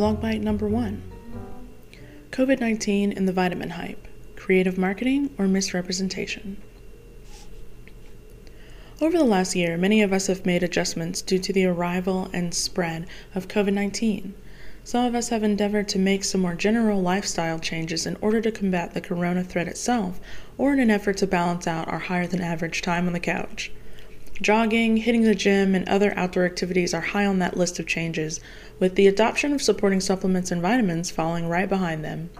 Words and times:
Blog 0.00 0.18
Bite 0.18 0.40
number 0.40 0.66
one 0.66 1.02
COVID 2.30 2.58
19 2.58 3.12
and 3.12 3.28
the 3.28 3.34
vitamin 3.34 3.68
hype 3.68 4.08
creative 4.34 4.78
marketing 4.78 5.28
or 5.36 5.46
misrepresentation. 5.46 6.56
Over 8.98 9.18
the 9.18 9.24
last 9.24 9.54
year, 9.54 9.76
many 9.76 10.00
of 10.00 10.10
us 10.10 10.28
have 10.28 10.46
made 10.46 10.62
adjustments 10.62 11.20
due 11.20 11.38
to 11.40 11.52
the 11.52 11.66
arrival 11.66 12.30
and 12.32 12.54
spread 12.54 13.08
of 13.34 13.48
COVID 13.48 13.74
19. 13.74 14.32
Some 14.84 15.04
of 15.04 15.14
us 15.14 15.28
have 15.28 15.42
endeavored 15.42 15.88
to 15.88 15.98
make 15.98 16.24
some 16.24 16.40
more 16.40 16.54
general 16.54 17.02
lifestyle 17.02 17.58
changes 17.58 18.06
in 18.06 18.16
order 18.22 18.40
to 18.40 18.50
combat 18.50 18.94
the 18.94 19.02
corona 19.02 19.44
threat 19.44 19.68
itself, 19.68 20.18
or 20.56 20.72
in 20.72 20.80
an 20.80 20.88
effort 20.88 21.18
to 21.18 21.26
balance 21.26 21.66
out 21.66 21.88
our 21.88 21.98
higher 21.98 22.26
than 22.26 22.40
average 22.40 22.80
time 22.80 23.06
on 23.06 23.12
the 23.12 23.20
couch. 23.20 23.70
Jogging, 24.42 24.96
hitting 24.98 25.22
the 25.22 25.34
gym, 25.34 25.74
and 25.74 25.86
other 25.86 26.14
outdoor 26.16 26.46
activities 26.46 26.94
are 26.94 27.02
high 27.02 27.26
on 27.26 27.40
that 27.40 27.58
list 27.58 27.78
of 27.78 27.86
changes, 27.86 28.40
with 28.78 28.94
the 28.94 29.06
adoption 29.06 29.52
of 29.52 29.60
supporting 29.60 30.00
supplements 30.00 30.50
and 30.50 30.62
vitamins 30.62 31.10
following 31.10 31.46
right 31.46 31.68
behind 31.68 32.02
them. 32.02 32.30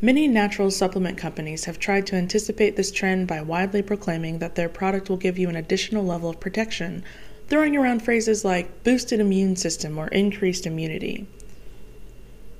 Many 0.00 0.28
natural 0.28 0.70
supplement 0.70 1.18
companies 1.18 1.64
have 1.64 1.78
tried 1.80 2.06
to 2.06 2.16
anticipate 2.16 2.76
this 2.76 2.92
trend 2.92 3.26
by 3.26 3.42
widely 3.42 3.82
proclaiming 3.82 4.38
that 4.38 4.54
their 4.54 4.68
product 4.68 5.10
will 5.10 5.16
give 5.16 5.36
you 5.36 5.48
an 5.48 5.56
additional 5.56 6.04
level 6.04 6.30
of 6.30 6.38
protection, 6.38 7.02
throwing 7.48 7.76
around 7.76 8.02
phrases 8.02 8.44
like 8.44 8.84
boosted 8.84 9.18
immune 9.18 9.56
system 9.56 9.98
or 9.98 10.06
increased 10.08 10.64
immunity. 10.64 11.26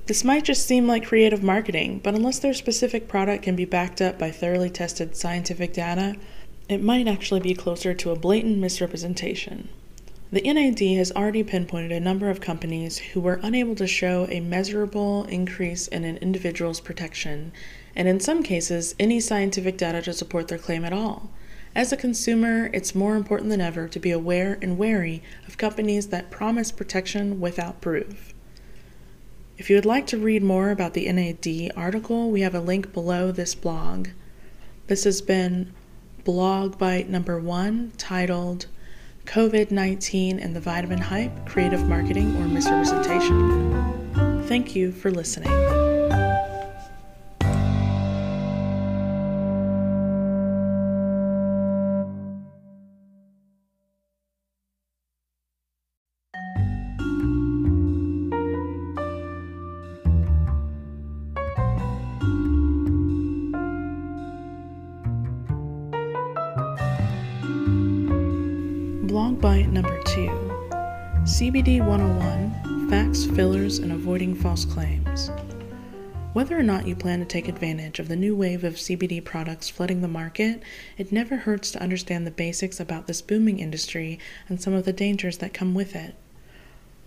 This 0.06 0.24
might 0.24 0.44
just 0.44 0.66
seem 0.66 0.88
like 0.88 1.06
creative 1.06 1.44
marketing, 1.44 2.00
but 2.02 2.16
unless 2.16 2.40
their 2.40 2.52
specific 2.52 3.06
product 3.06 3.44
can 3.44 3.54
be 3.54 3.64
backed 3.64 4.02
up 4.02 4.18
by 4.18 4.32
thoroughly 4.32 4.68
tested 4.68 5.14
scientific 5.14 5.72
data, 5.72 6.16
it 6.70 6.82
might 6.82 7.08
actually 7.08 7.40
be 7.40 7.54
closer 7.54 7.94
to 7.94 8.10
a 8.10 8.16
blatant 8.16 8.58
misrepresentation. 8.58 9.68
The 10.32 10.42
NAD 10.42 10.78
has 10.96 11.10
already 11.10 11.42
pinpointed 11.42 11.90
a 11.90 11.98
number 11.98 12.30
of 12.30 12.40
companies 12.40 12.98
who 12.98 13.20
were 13.20 13.40
unable 13.42 13.74
to 13.74 13.88
show 13.88 14.28
a 14.30 14.38
measurable 14.38 15.24
increase 15.24 15.88
in 15.88 16.04
an 16.04 16.18
individual's 16.18 16.78
protection, 16.78 17.50
and 17.96 18.06
in 18.06 18.20
some 18.20 18.44
cases, 18.44 18.94
any 19.00 19.18
scientific 19.18 19.76
data 19.76 20.00
to 20.02 20.12
support 20.12 20.46
their 20.46 20.58
claim 20.58 20.84
at 20.84 20.92
all. 20.92 21.30
As 21.74 21.92
a 21.92 21.96
consumer, 21.96 22.70
it's 22.72 22.94
more 22.94 23.16
important 23.16 23.50
than 23.50 23.60
ever 23.60 23.88
to 23.88 23.98
be 23.98 24.12
aware 24.12 24.56
and 24.62 24.78
wary 24.78 25.22
of 25.48 25.58
companies 25.58 26.08
that 26.08 26.30
promise 26.30 26.70
protection 26.70 27.40
without 27.40 27.80
proof. 27.80 28.32
If 29.58 29.68
you 29.68 29.76
would 29.76 29.84
like 29.84 30.06
to 30.06 30.16
read 30.16 30.44
more 30.44 30.70
about 30.70 30.94
the 30.94 31.10
NAD 31.12 31.72
article, 31.76 32.30
we 32.30 32.42
have 32.42 32.54
a 32.54 32.60
link 32.60 32.92
below 32.92 33.32
this 33.32 33.54
blog. 33.54 34.08
This 34.86 35.04
has 35.04 35.20
been 35.20 35.72
blog 36.24 36.78
bite 36.78 37.08
number 37.08 37.38
one 37.38 37.92
titled 37.98 38.66
COVID 39.26 39.70
19 39.70 40.38
and 40.38 40.56
the 40.56 40.60
Vitamin 40.60 40.98
Hype 40.98 41.46
Creative 41.46 41.86
Marketing 41.86 42.36
or 42.36 42.46
Misrepresentation. 42.46 44.44
Thank 44.46 44.74
you 44.74 44.92
for 44.92 45.10
listening. 45.10 45.79
Bite 69.50 69.72
number 69.72 70.00
two 70.04 70.28
CBD 71.24 71.84
101 71.84 72.88
Facts, 72.88 73.24
Fillers, 73.24 73.80
and 73.80 73.90
Avoiding 73.90 74.32
False 74.32 74.64
Claims. 74.64 75.28
Whether 76.34 76.56
or 76.56 76.62
not 76.62 76.86
you 76.86 76.94
plan 76.94 77.18
to 77.18 77.24
take 77.24 77.48
advantage 77.48 77.98
of 77.98 78.06
the 78.06 78.14
new 78.14 78.36
wave 78.36 78.62
of 78.62 78.74
CBD 78.74 79.24
products 79.24 79.68
flooding 79.68 80.02
the 80.02 80.06
market, 80.06 80.62
it 80.96 81.10
never 81.10 81.34
hurts 81.34 81.72
to 81.72 81.82
understand 81.82 82.24
the 82.24 82.30
basics 82.30 82.78
about 82.78 83.08
this 83.08 83.20
booming 83.20 83.58
industry 83.58 84.20
and 84.48 84.62
some 84.62 84.72
of 84.72 84.84
the 84.84 84.92
dangers 84.92 85.38
that 85.38 85.52
come 85.52 85.74
with 85.74 85.96
it. 85.96 86.14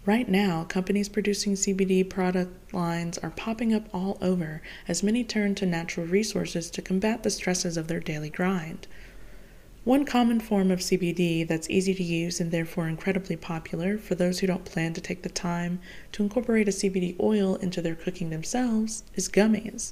Right 0.06 0.28
now, 0.28 0.66
companies 0.66 1.08
producing 1.08 1.54
CBD 1.54 2.10
product 2.10 2.74
lines 2.74 3.18
are 3.20 3.30
popping 3.30 3.74
up 3.74 3.88
all 3.94 4.18
over 4.20 4.62
as 4.86 5.02
many 5.02 5.24
turn 5.24 5.56
to 5.56 5.66
natural 5.66 6.06
resources 6.06 6.70
to 6.72 6.82
combat 6.82 7.24
the 7.24 7.30
stresses 7.30 7.78
of 7.78 7.88
their 7.88 8.02
daily 8.02 8.30
grind. 8.30 8.86
One 9.86 10.06
common 10.06 10.40
form 10.40 10.72
of 10.72 10.80
CBD 10.80 11.46
that's 11.46 11.70
easy 11.70 11.94
to 11.94 12.04
use 12.04 12.40
and 12.40 12.52
therefore 12.52 12.88
incredibly 12.88 13.36
popular 13.36 13.98
for 13.98 14.16
those 14.16 14.40
who 14.40 14.48
don't 14.48 14.64
plan 14.64 14.94
to 14.94 15.02
take 15.02 15.24
the 15.24 15.30
time 15.30 15.82
to 16.14 16.24
incorporate 16.24 16.70
a 16.70 16.72
CBD 16.72 17.20
oil 17.20 17.56
into 17.56 17.82
their 17.82 17.94
cooking 17.94 18.30
themselves 18.30 19.04
is 19.16 19.28
gummies. 19.28 19.92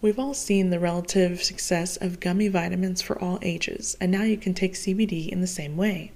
We've 0.00 0.18
all 0.18 0.32
seen 0.32 0.70
the 0.70 0.80
relative 0.80 1.42
success 1.42 1.98
of 1.98 2.20
gummy 2.20 2.48
vitamins 2.48 3.02
for 3.02 3.20
all 3.22 3.38
ages, 3.42 3.98
and 4.00 4.10
now 4.10 4.22
you 4.22 4.38
can 4.38 4.54
take 4.54 4.72
CBD 4.72 5.28
in 5.28 5.42
the 5.42 5.46
same 5.46 5.76
way. 5.76 6.12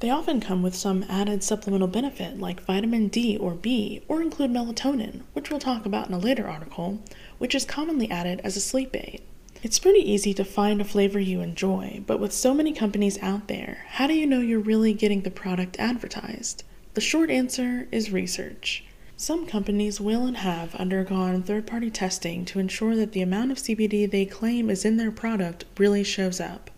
They 0.00 0.08
often 0.08 0.40
come 0.40 0.62
with 0.62 0.74
some 0.74 1.04
added 1.10 1.44
supplemental 1.44 1.88
benefit 1.88 2.40
like 2.40 2.64
vitamin 2.64 3.08
D 3.08 3.36
or 3.36 3.52
B, 3.52 4.02
or 4.08 4.22
include 4.22 4.50
melatonin, 4.50 5.20
which 5.34 5.50
we'll 5.50 5.60
talk 5.60 5.84
about 5.84 6.08
in 6.08 6.14
a 6.14 6.18
later 6.18 6.48
article, 6.48 7.00
which 7.36 7.54
is 7.54 7.66
commonly 7.66 8.10
added 8.10 8.40
as 8.42 8.56
a 8.56 8.62
sleep 8.62 8.96
aid. 8.96 9.20
It's 9.64 9.78
pretty 9.78 10.00
easy 10.00 10.34
to 10.34 10.44
find 10.44 10.78
a 10.78 10.84
flavor 10.84 11.18
you 11.18 11.40
enjoy, 11.40 12.02
but 12.06 12.20
with 12.20 12.34
so 12.34 12.52
many 12.52 12.74
companies 12.74 13.18
out 13.22 13.48
there, 13.48 13.86
how 13.92 14.06
do 14.06 14.12
you 14.12 14.26
know 14.26 14.40
you're 14.40 14.60
really 14.60 14.92
getting 14.92 15.22
the 15.22 15.30
product 15.30 15.80
advertised? 15.80 16.64
The 16.92 17.00
short 17.00 17.30
answer 17.30 17.88
is 17.90 18.12
research. 18.12 18.84
Some 19.16 19.46
companies 19.46 20.02
will 20.02 20.26
and 20.26 20.36
have 20.36 20.74
undergone 20.74 21.42
third 21.42 21.66
party 21.66 21.90
testing 21.90 22.44
to 22.44 22.58
ensure 22.58 22.94
that 22.94 23.12
the 23.12 23.22
amount 23.22 23.52
of 23.52 23.56
CBD 23.56 24.10
they 24.10 24.26
claim 24.26 24.68
is 24.68 24.84
in 24.84 24.98
their 24.98 25.10
product 25.10 25.64
really 25.78 26.04
shows 26.04 26.40
up. 26.40 26.70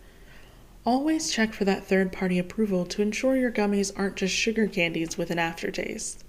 Always 0.85 1.29
check 1.29 1.51
for 1.51 1.65
that 1.65 1.83
third 1.83 2.13
party 2.13 2.39
approval 2.39 2.85
to 2.85 3.01
ensure 3.01 3.35
your 3.35 3.51
gummies 3.51 3.91
aren't 3.97 4.15
just 4.15 4.33
sugar 4.33 4.65
candies 4.65 5.17
with 5.17 5.29
an 5.29 5.39
aftertaste. 5.39 6.23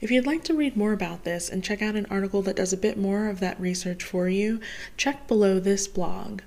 If 0.00 0.12
you'd 0.12 0.26
like 0.26 0.44
to 0.44 0.54
read 0.54 0.76
more 0.76 0.92
about 0.92 1.24
this 1.24 1.48
and 1.48 1.64
check 1.64 1.82
out 1.82 1.96
an 1.96 2.06
article 2.06 2.40
that 2.42 2.56
does 2.56 2.72
a 2.72 2.76
bit 2.76 2.96
more 2.96 3.28
of 3.28 3.40
that 3.40 3.60
research 3.60 4.04
for 4.04 4.28
you, 4.28 4.60
check 4.96 5.26
below 5.26 5.58
this 5.58 5.88
blog. 5.88 6.42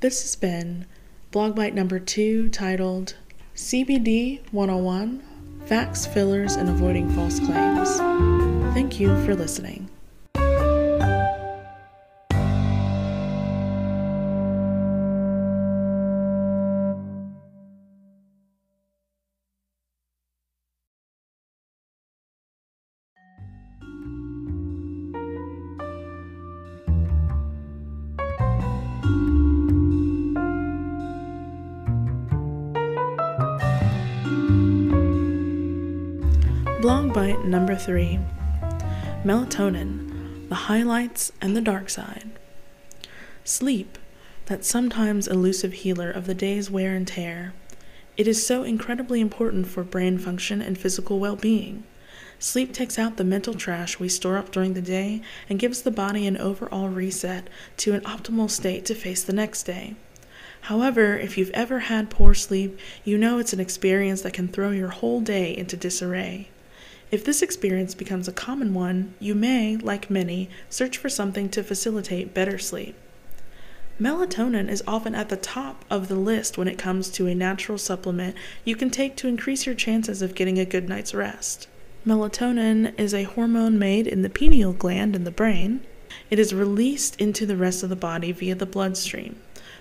This 0.00 0.22
has 0.22 0.34
been 0.34 0.86
blog 1.30 1.54
bite 1.54 1.74
number 1.74 1.98
two 1.98 2.48
titled 2.48 3.16
CBD 3.54 4.40
101 4.50 5.22
Facts, 5.66 6.06
Fillers, 6.06 6.56
and 6.56 6.70
Avoiding 6.70 7.10
False 7.10 7.38
Claims. 7.38 7.98
Thank 8.72 8.98
you 8.98 9.08
for 9.26 9.34
listening. 9.34 9.90
Blog 36.80 37.12
Bite 37.12 37.44
number 37.44 37.76
three 37.76 38.18
Melatonin, 39.22 40.48
the 40.48 40.54
highlights 40.54 41.30
and 41.38 41.54
the 41.54 41.60
dark 41.60 41.90
side. 41.90 42.30
Sleep, 43.44 43.98
that 44.46 44.64
sometimes 44.64 45.28
elusive 45.28 45.74
healer 45.74 46.10
of 46.10 46.26
the 46.26 46.34
day's 46.34 46.70
wear 46.70 46.94
and 46.94 47.06
tear. 47.06 47.52
It 48.16 48.26
is 48.26 48.46
so 48.46 48.62
incredibly 48.62 49.20
important 49.20 49.66
for 49.66 49.84
brain 49.84 50.16
function 50.16 50.62
and 50.62 50.78
physical 50.78 51.20
well 51.20 51.36
being. 51.36 51.84
Sleep 52.38 52.72
takes 52.72 52.98
out 52.98 53.18
the 53.18 53.24
mental 53.24 53.52
trash 53.52 53.98
we 53.98 54.08
store 54.08 54.38
up 54.38 54.50
during 54.50 54.72
the 54.72 54.80
day 54.80 55.20
and 55.50 55.58
gives 55.58 55.82
the 55.82 55.90
body 55.90 56.26
an 56.26 56.38
overall 56.38 56.88
reset 56.88 57.50
to 57.76 57.92
an 57.92 58.00
optimal 58.04 58.48
state 58.48 58.86
to 58.86 58.94
face 58.94 59.22
the 59.22 59.34
next 59.34 59.64
day. 59.64 59.96
However, 60.62 61.18
if 61.18 61.36
you've 61.36 61.50
ever 61.50 61.80
had 61.80 62.08
poor 62.08 62.32
sleep, 62.32 62.78
you 63.04 63.18
know 63.18 63.38
it's 63.38 63.52
an 63.52 63.60
experience 63.60 64.22
that 64.22 64.32
can 64.32 64.48
throw 64.48 64.70
your 64.70 64.88
whole 64.88 65.20
day 65.20 65.54
into 65.54 65.76
disarray. 65.76 66.48
If 67.10 67.24
this 67.24 67.42
experience 67.42 67.94
becomes 67.94 68.28
a 68.28 68.32
common 68.32 68.72
one, 68.72 69.14
you 69.18 69.34
may, 69.34 69.76
like 69.76 70.10
many, 70.10 70.48
search 70.68 70.96
for 70.96 71.08
something 71.08 71.48
to 71.48 71.64
facilitate 71.64 72.34
better 72.34 72.56
sleep. 72.56 72.94
Melatonin 74.00 74.70
is 74.70 74.82
often 74.86 75.14
at 75.16 75.28
the 75.28 75.36
top 75.36 75.84
of 75.90 76.06
the 76.06 76.14
list 76.14 76.56
when 76.56 76.68
it 76.68 76.78
comes 76.78 77.10
to 77.10 77.26
a 77.26 77.34
natural 77.34 77.78
supplement 77.78 78.36
you 78.64 78.76
can 78.76 78.90
take 78.90 79.16
to 79.16 79.28
increase 79.28 79.66
your 79.66 79.74
chances 79.74 80.22
of 80.22 80.34
getting 80.36 80.58
a 80.58 80.64
good 80.64 80.88
night's 80.88 81.12
rest. 81.12 81.66
Melatonin 82.06 82.98
is 82.98 83.12
a 83.12 83.24
hormone 83.24 83.78
made 83.78 84.06
in 84.06 84.22
the 84.22 84.30
pineal 84.30 84.72
gland 84.72 85.16
in 85.16 85.24
the 85.24 85.30
brain. 85.30 85.80
It 86.30 86.38
is 86.38 86.54
released 86.54 87.20
into 87.20 87.44
the 87.44 87.56
rest 87.56 87.82
of 87.82 87.90
the 87.90 87.96
body 87.96 88.30
via 88.32 88.54
the 88.54 88.64
bloodstream. 88.64 89.36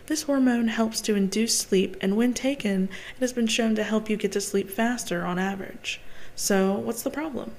This 0.08 0.24
hormone 0.24 0.70
helps 0.70 1.00
to 1.02 1.16
induce 1.16 1.58
sleep, 1.58 1.96
and 2.02 2.18
when 2.18 2.34
taken, 2.34 2.90
it 3.16 3.20
has 3.20 3.32
been 3.32 3.48
shown 3.48 3.76
to 3.76 3.84
help 3.84 4.10
you 4.10 4.18
get 4.18 4.32
to 4.32 4.42
sleep 4.42 4.70
faster 4.70 5.26
on 5.26 5.38
average. 5.38 6.02
So, 6.42 6.72
what's 6.72 7.02
the 7.02 7.10
problem? 7.10 7.52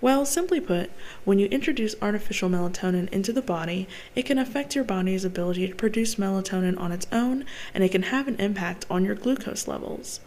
Well, 0.00 0.26
simply 0.26 0.58
put, 0.58 0.90
when 1.24 1.38
you 1.38 1.46
introduce 1.46 1.94
artificial 2.02 2.50
melatonin 2.50 3.08
into 3.10 3.32
the 3.32 3.40
body, 3.40 3.86
it 4.16 4.26
can 4.26 4.36
affect 4.36 4.74
your 4.74 4.82
body's 4.82 5.24
ability 5.24 5.68
to 5.68 5.76
produce 5.76 6.16
melatonin 6.16 6.76
on 6.76 6.90
its 6.90 7.06
own, 7.12 7.44
and 7.72 7.84
it 7.84 7.92
can 7.92 8.02
have 8.02 8.26
an 8.26 8.34
impact 8.40 8.84
on 8.90 9.04
your 9.04 9.14
glucose 9.14 9.68
levels. 9.68 10.18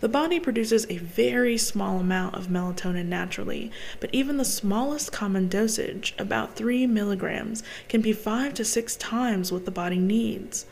The 0.00 0.08
body 0.08 0.40
produces 0.40 0.84
a 0.90 0.98
very 0.98 1.56
small 1.56 2.00
amount 2.00 2.34
of 2.34 2.48
melatonin 2.48 3.06
naturally, 3.06 3.70
but 4.00 4.10
even 4.12 4.36
the 4.36 4.44
smallest 4.44 5.12
common 5.12 5.48
dosage, 5.48 6.12
about 6.18 6.56
3 6.56 6.88
milligrams, 6.88 7.62
can 7.88 8.00
be 8.00 8.12
5 8.12 8.52
to 8.54 8.64
6 8.64 8.96
times 8.96 9.52
what 9.52 9.64
the 9.64 9.70
body 9.70 9.98
needs. 9.98 10.66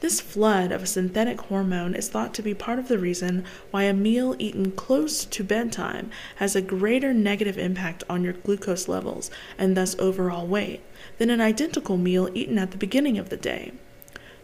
This 0.00 0.20
flood 0.20 0.72
of 0.72 0.82
a 0.82 0.86
synthetic 0.86 1.40
hormone 1.40 1.94
is 1.94 2.08
thought 2.08 2.34
to 2.34 2.42
be 2.42 2.52
part 2.52 2.78
of 2.78 2.88
the 2.88 2.98
reason 2.98 3.44
why 3.70 3.84
a 3.84 3.94
meal 3.94 4.36
eaten 4.38 4.72
close 4.72 5.24
to 5.24 5.44
bedtime 5.44 6.10
has 6.36 6.54
a 6.54 6.60
greater 6.60 7.14
negative 7.14 7.56
impact 7.56 8.04
on 8.08 8.22
your 8.22 8.34
glucose 8.34 8.88
levels 8.88 9.30
and 9.56 9.76
thus 9.76 9.96
overall 9.98 10.46
weight 10.46 10.82
than 11.18 11.30
an 11.30 11.40
identical 11.40 11.96
meal 11.96 12.28
eaten 12.34 12.58
at 12.58 12.70
the 12.70 12.76
beginning 12.76 13.18
of 13.18 13.28
the 13.30 13.36
day. 13.36 13.72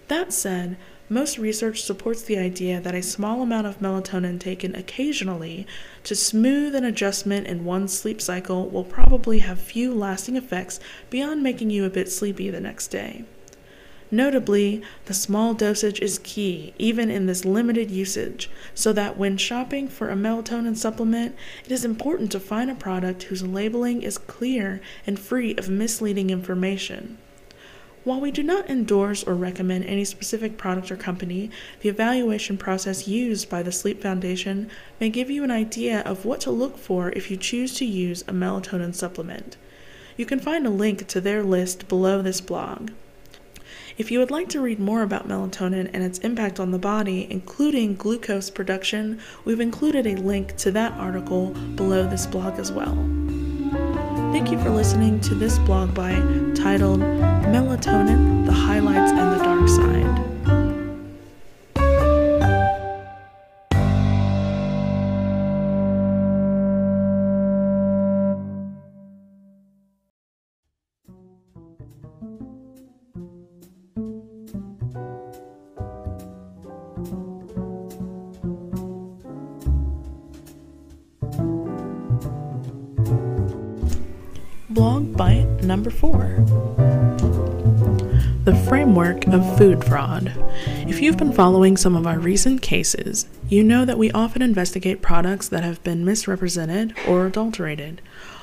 That 0.09 0.33
said, 0.33 0.77
most 1.09 1.39
research 1.39 1.83
supports 1.83 2.23
the 2.23 2.39
idea 2.39 2.81
that 2.81 2.95
a 2.95 3.03
small 3.03 3.43
amount 3.43 3.67
of 3.67 3.81
melatonin 3.81 4.39
taken 4.39 4.77
occasionally 4.77 5.67
to 6.05 6.15
smooth 6.15 6.75
an 6.75 6.85
adjustment 6.85 7.49
in 7.49 7.65
one's 7.65 7.93
sleep 7.93 8.21
cycle 8.21 8.69
will 8.69 8.85
probably 8.85 9.41
have 9.41 9.61
few 9.61 9.93
lasting 9.93 10.37
effects 10.37 10.79
beyond 11.11 11.43
making 11.43 11.71
you 11.71 11.85
a 11.85 11.91
bit 11.91 12.11
sleepy 12.11 12.49
the 12.49 12.61
next 12.61 12.89
day. 12.89 13.25
Notably, 14.13 14.83
the 15.05 15.15
small 15.15 15.55
dosage 15.55 16.01
is 16.01 16.19
key, 16.25 16.75
even 16.79 17.11
in 17.11 17.27
this 17.27 17.45
limited 17.45 17.93
usage, 17.93 18.51
so 18.75 18.93
that 18.93 19.17
when 19.17 19.37
shopping 19.37 19.87
for 19.87 20.11
a 20.11 20.17
melatonin 20.17 20.77
supplement, 20.77 21.37
it 21.65 21.71
is 21.71 21.85
important 21.85 22.33
to 22.33 22.41
find 22.41 22.71
a 22.71 22.75
product 22.75 23.25
whose 23.25 23.45
labeling 23.45 24.03
is 24.03 24.19
clear 24.19 24.81
and 25.07 25.19
free 25.19 25.55
of 25.55 25.69
misleading 25.69 26.31
information. 26.31 27.19
While 28.03 28.21
we 28.21 28.31
do 28.33 28.43
not 28.43 28.69
endorse 28.69 29.23
or 29.23 29.35
recommend 29.35 29.85
any 29.85 30.05
specific 30.05 30.57
product 30.57 30.91
or 30.91 30.97
company, 30.97 31.51
the 31.81 31.91
evaluation 31.91 32.57
process 32.57 33.07
used 33.07 33.49
by 33.49 33.63
the 33.63 33.71
Sleep 33.71 34.03
Foundation 34.03 34.71
may 34.99 35.11
give 35.11 35.31
you 35.31 35.45
an 35.45 35.51
idea 35.51 36.01
of 36.01 36.25
what 36.25 36.41
to 36.41 36.51
look 36.51 36.79
for 36.79 37.11
if 37.11 37.31
you 37.31 37.37
choose 37.37 37.75
to 37.77 37.85
use 37.85 38.23
a 38.23 38.33
melatonin 38.33 38.95
supplement. 38.95 39.57
You 40.17 40.27
can 40.27 40.41
find 40.41 40.67
a 40.67 40.71
link 40.71 41.07
to 41.09 41.21
their 41.21 41.43
list 41.43 41.89
below 41.89 42.23
this 42.23 42.41
blog. 42.41 42.91
If 43.99 44.11
you 44.11 44.19
would 44.19 44.31
like 44.31 44.49
to 44.51 44.61
read 44.61 44.79
more 44.79 45.03
about 45.03 45.29
melatonin 45.29 45.91
and 45.93 46.03
its 46.03 46.19
impact 46.21 46.61
on 46.61 46.71
the 46.71 46.79
body, 46.79 47.27
including 47.31 47.97
glucose 47.97 48.51
production, 48.51 49.21
we've 49.45 49.61
included 49.61 50.07
a 50.07 50.17
link 50.17 50.57
to 50.59 50.71
that 50.73 50.93
article 50.93 51.51
below 51.75 52.09
this 52.09 52.27
blog 52.27 52.59
as 52.59 52.71
well. 52.71 52.95
Thank 54.33 54.51
you 54.51 54.59
for 54.61 54.71
listening 54.71 55.21
to 55.21 55.35
this 55.35 55.59
blog 55.59 55.95
by 55.95 56.13
titled 56.55 57.01
Melatonin, 57.01 58.47
the 58.47 58.53
Highlights 58.53 59.13
and 59.13 59.39
the 59.39 59.45
Dark 59.45 59.69
Side. 59.69 60.30
Number 85.71 85.89
four 85.89 86.25
The 88.45 88.61
framework 88.69 89.25
of 89.29 89.57
food 89.57 89.85
fraud. 89.85 90.35
If 90.89 91.01
you've 91.01 91.17
been 91.17 91.33
following 91.33 91.77
some 91.77 91.95
of 91.95 92.09
our 92.09 92.19
recent 92.19 92.61
cases, 92.61 93.29
you 93.49 93.63
know 93.63 93.85
that 93.85 93.97
we 93.97 94.11
often 94.11 94.43
investigate 94.43 95.01
products 95.01 95.49
that 95.49 95.63
have 95.63 95.81
been 95.85 96.05
misrepresented 96.05 96.97
or 97.07 97.25
adulterated. 97.25 98.03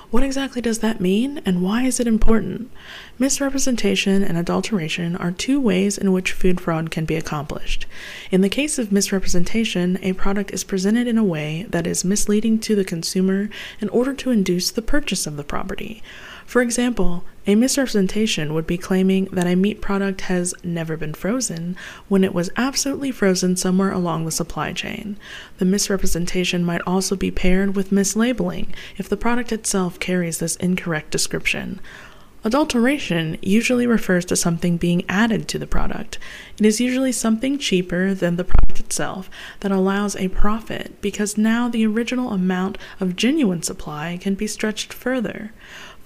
What 0.09 0.23
exactly 0.23 0.61
does 0.61 0.79
that 0.79 1.01
mean, 1.01 1.41
and 1.45 1.61
why 1.61 1.83
is 1.83 1.99
it 1.99 2.07
important? 2.07 2.71
Misrepresentation 3.19 4.23
and 4.23 4.37
adulteration 4.37 5.17
are 5.17 5.33
two 5.33 5.59
ways 5.59 5.97
in 5.97 6.13
which 6.13 6.31
food 6.31 6.61
fraud 6.61 6.91
can 6.91 7.03
be 7.03 7.17
accomplished. 7.17 7.85
In 8.31 8.39
the 8.39 8.47
case 8.47 8.79
of 8.79 8.89
misrepresentation, 8.89 9.99
a 10.01 10.13
product 10.13 10.51
is 10.51 10.63
presented 10.63 11.09
in 11.09 11.17
a 11.17 11.25
way 11.25 11.65
that 11.71 11.85
is 11.85 12.05
misleading 12.05 12.57
to 12.59 12.73
the 12.73 12.85
consumer 12.85 13.49
in 13.81 13.89
order 13.89 14.13
to 14.13 14.31
induce 14.31 14.71
the 14.71 14.81
purchase 14.81 15.27
of 15.27 15.35
the 15.35 15.43
property. 15.43 16.01
For 16.47 16.61
example, 16.61 17.25
a 17.45 17.55
misrepresentation 17.55 18.53
would 18.53 18.65
be 18.65 18.77
claiming 18.77 19.25
that 19.33 19.47
a 19.47 19.55
meat 19.55 19.81
product 19.81 20.21
has 20.21 20.55
never 20.63 20.95
been 20.95 21.13
frozen 21.13 21.75
when 22.07 22.23
it 22.23 22.33
was 22.33 22.49
absolutely 22.55 23.11
frozen 23.11 23.57
somewhere 23.57 23.91
along 23.91 24.23
the 24.23 24.31
supply 24.31 24.71
chain. 24.71 25.17
The 25.57 25.65
misrepresentation 25.65 26.63
might 26.63 26.81
also 26.87 27.17
be 27.17 27.31
paired 27.31 27.75
with 27.75 27.91
mislabeling 27.91 28.69
if 28.95 29.09
the 29.09 29.17
product 29.17 29.51
itself 29.51 29.99
carries 29.99 30.37
this 30.37 30.55
incorrect 30.55 31.11
description. 31.11 31.81
Adulteration 32.45 33.37
usually 33.41 33.85
refers 33.85 34.23
to 34.23 34.37
something 34.37 34.77
being 34.77 35.03
added 35.09 35.49
to 35.49 35.59
the 35.59 35.67
product. 35.67 36.17
It 36.57 36.65
is 36.65 36.79
usually 36.79 37.11
something 37.11 37.57
cheaper 37.57 38.13
than 38.13 38.37
the 38.37 38.45
product 38.45 38.79
itself 38.79 39.29
that 39.59 39.71
allows 39.71 40.15
a 40.15 40.29
profit 40.29 41.01
because 41.01 41.37
now 41.37 41.67
the 41.67 41.85
original 41.85 42.31
amount 42.31 42.77
of 43.01 43.17
genuine 43.17 43.63
supply 43.63 44.17
can 44.21 44.35
be 44.35 44.47
stretched 44.47 44.93
further. 44.93 45.51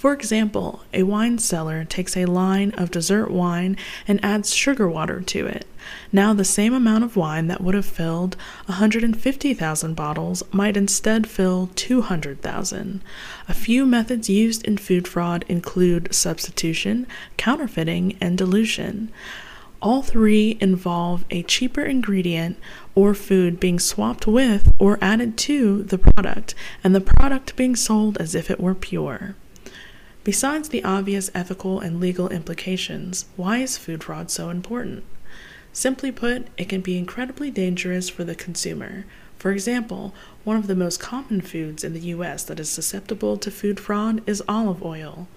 For 0.01 0.13
example, 0.13 0.81
a 0.95 1.03
wine 1.03 1.37
seller 1.37 1.85
takes 1.85 2.17
a 2.17 2.25
line 2.25 2.71
of 2.71 2.89
dessert 2.89 3.29
wine 3.29 3.77
and 4.07 4.19
adds 4.25 4.51
sugar 4.51 4.89
water 4.89 5.21
to 5.21 5.45
it. 5.45 5.67
Now, 6.11 6.33
the 6.33 6.43
same 6.43 6.73
amount 6.73 7.03
of 7.03 7.15
wine 7.15 7.45
that 7.49 7.61
would 7.61 7.75
have 7.75 7.85
filled 7.85 8.35
150,000 8.65 9.93
bottles 9.93 10.41
might 10.51 10.75
instead 10.75 11.27
fill 11.27 11.69
200,000. 11.75 13.03
A 13.47 13.53
few 13.53 13.85
methods 13.85 14.27
used 14.27 14.65
in 14.65 14.79
food 14.79 15.07
fraud 15.07 15.45
include 15.47 16.15
substitution, 16.15 17.05
counterfeiting, 17.37 18.17
and 18.19 18.39
dilution. 18.39 19.11
All 19.83 20.01
three 20.01 20.57
involve 20.59 21.25
a 21.29 21.43
cheaper 21.43 21.83
ingredient 21.83 22.57
or 22.95 23.13
food 23.13 23.59
being 23.59 23.77
swapped 23.77 24.25
with 24.25 24.73
or 24.79 24.97
added 24.99 25.37
to 25.37 25.83
the 25.83 25.99
product, 25.99 26.55
and 26.83 26.95
the 26.95 27.01
product 27.01 27.55
being 27.55 27.75
sold 27.75 28.17
as 28.17 28.33
if 28.33 28.49
it 28.49 28.59
were 28.59 28.73
pure. 28.73 29.35
Besides 30.23 30.69
the 30.69 30.83
obvious 30.83 31.31
ethical 31.33 31.79
and 31.79 31.99
legal 31.99 32.29
implications, 32.29 33.25
why 33.35 33.57
is 33.57 33.77
food 33.77 34.03
fraud 34.03 34.29
so 34.29 34.49
important? 34.49 35.03
Simply 35.73 36.11
put, 36.11 36.47
it 36.57 36.69
can 36.69 36.81
be 36.81 36.97
incredibly 36.97 37.49
dangerous 37.49 38.07
for 38.07 38.23
the 38.23 38.35
consumer. 38.35 39.05
For 39.37 39.51
example, 39.51 40.13
one 40.43 40.57
of 40.57 40.67
the 40.67 40.75
most 40.75 40.99
common 40.99 41.41
foods 41.41 41.83
in 41.83 41.93
the 41.93 42.11
US 42.15 42.43
that 42.43 42.59
is 42.59 42.69
susceptible 42.69 43.35
to 43.37 43.49
food 43.49 43.79
fraud 43.79 44.21
is 44.27 44.43
olive 44.47 44.83
oil. 44.83 45.27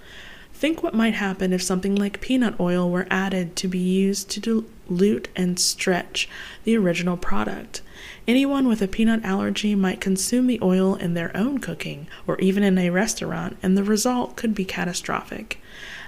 Think 0.53 0.83
what 0.83 0.95
might 0.95 1.15
happen 1.15 1.55
if 1.55 1.63
something 1.63 1.95
like 1.95 2.21
peanut 2.21 2.61
oil 2.61 2.91
were 2.91 3.07
added 3.11 3.57
to 3.57 3.69
be 3.69 3.79
used 3.79 4.31
to 4.33 4.67
dilute 4.87 5.29
and 5.37 5.59
stretch 5.59 6.29
the 6.65 6.77
original 6.77 7.17
product. 7.17 7.83
Anyone 8.27 8.67
with 8.67 8.81
a 8.83 8.89
peanut 8.89 9.25
allergy 9.25 9.75
might 9.75 10.01
consume 10.01 10.47
the 10.47 10.61
oil 10.63 10.95
in 10.95 11.15
their 11.15 11.37
own 11.37 11.59
cooking 11.59 12.07
or 12.27 12.39
even 12.39 12.63
in 12.63 12.79
a 12.79 12.91
restaurant, 12.91 13.57
and 13.63 13.77
the 13.77 13.85
result 13.85 14.37
could 14.37 14.55
be 14.55 14.65
catastrophic. 14.65 15.61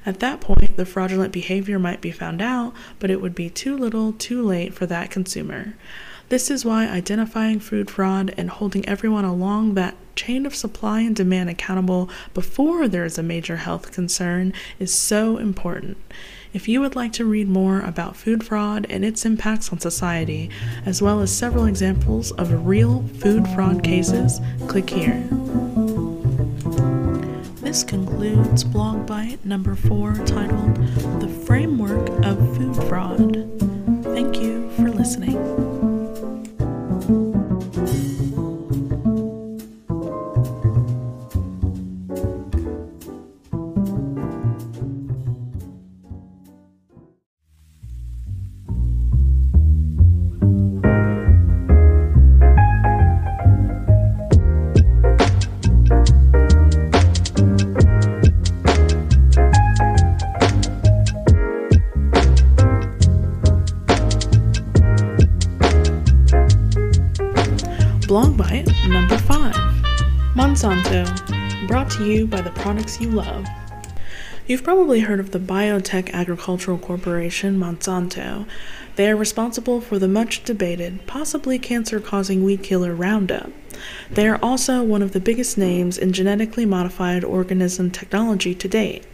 At 0.04 0.20
that 0.20 0.40
point, 0.40 0.76
the 0.76 0.86
fraudulent 0.86 1.32
behavior 1.32 1.78
might 1.78 2.00
be 2.00 2.12
found 2.12 2.40
out, 2.40 2.72
but 2.98 3.10
it 3.10 3.20
would 3.20 3.34
be 3.34 3.50
too 3.50 3.76
little, 3.76 4.12
too 4.12 4.42
late 4.42 4.72
for 4.72 4.86
that 4.86 5.10
consumer. 5.10 5.74
This 6.28 6.50
is 6.50 6.64
why 6.64 6.88
identifying 6.88 7.60
food 7.60 7.90
fraud 7.90 8.34
and 8.36 8.50
holding 8.50 8.88
everyone 8.88 9.24
along 9.24 9.74
that 9.74 9.96
chain 10.16 10.46
of 10.46 10.56
supply 10.56 11.00
and 11.00 11.14
demand 11.14 11.50
accountable 11.50 12.08
before 12.34 12.88
there 12.88 13.04
is 13.04 13.18
a 13.18 13.22
major 13.22 13.58
health 13.58 13.92
concern 13.92 14.52
is 14.78 14.92
so 14.94 15.36
important. 15.36 15.98
If 16.56 16.68
you 16.68 16.80
would 16.80 16.96
like 16.96 17.12
to 17.12 17.26
read 17.26 17.50
more 17.50 17.82
about 17.82 18.16
food 18.16 18.42
fraud 18.42 18.86
and 18.88 19.04
its 19.04 19.26
impacts 19.26 19.70
on 19.70 19.78
society, 19.78 20.48
as 20.86 21.02
well 21.02 21.20
as 21.20 21.30
several 21.30 21.66
examples 21.66 22.32
of 22.32 22.66
real 22.66 23.02
food 23.18 23.46
fraud 23.48 23.84
cases, 23.84 24.40
click 24.66 24.88
here. 24.88 25.22
This 27.60 27.84
concludes 27.84 28.64
Blog 28.64 29.06
Bite 29.06 29.44
number 29.44 29.74
four 29.74 30.14
titled 30.24 30.76
The 31.20 31.28
Framework 31.44 32.08
of 32.24 32.38
Food 32.56 32.74
Fraud. 32.88 33.34
Thank 34.02 34.36
you 34.38 34.70
for 34.76 34.88
listening. 34.88 35.65
The 72.46 72.52
products 72.52 73.00
you 73.00 73.10
love. 73.10 73.44
You've 74.46 74.62
probably 74.62 75.00
heard 75.00 75.18
of 75.18 75.32
the 75.32 75.40
biotech 75.40 76.12
agricultural 76.12 76.78
corporation 76.78 77.58
Monsanto. 77.58 78.46
They 78.94 79.10
are 79.10 79.16
responsible 79.16 79.80
for 79.80 79.98
the 79.98 80.06
much 80.06 80.44
debated, 80.44 81.08
possibly 81.08 81.58
cancer 81.58 81.98
causing 81.98 82.44
weed 82.44 82.62
killer 82.62 82.94
Roundup. 82.94 83.50
They 84.08 84.28
are 84.28 84.38
also 84.40 84.84
one 84.84 85.02
of 85.02 85.10
the 85.10 85.18
biggest 85.18 85.58
names 85.58 85.98
in 85.98 86.12
genetically 86.12 86.64
modified 86.64 87.24
organism 87.24 87.90
technology 87.90 88.54
to 88.54 88.68
date. 88.68 89.04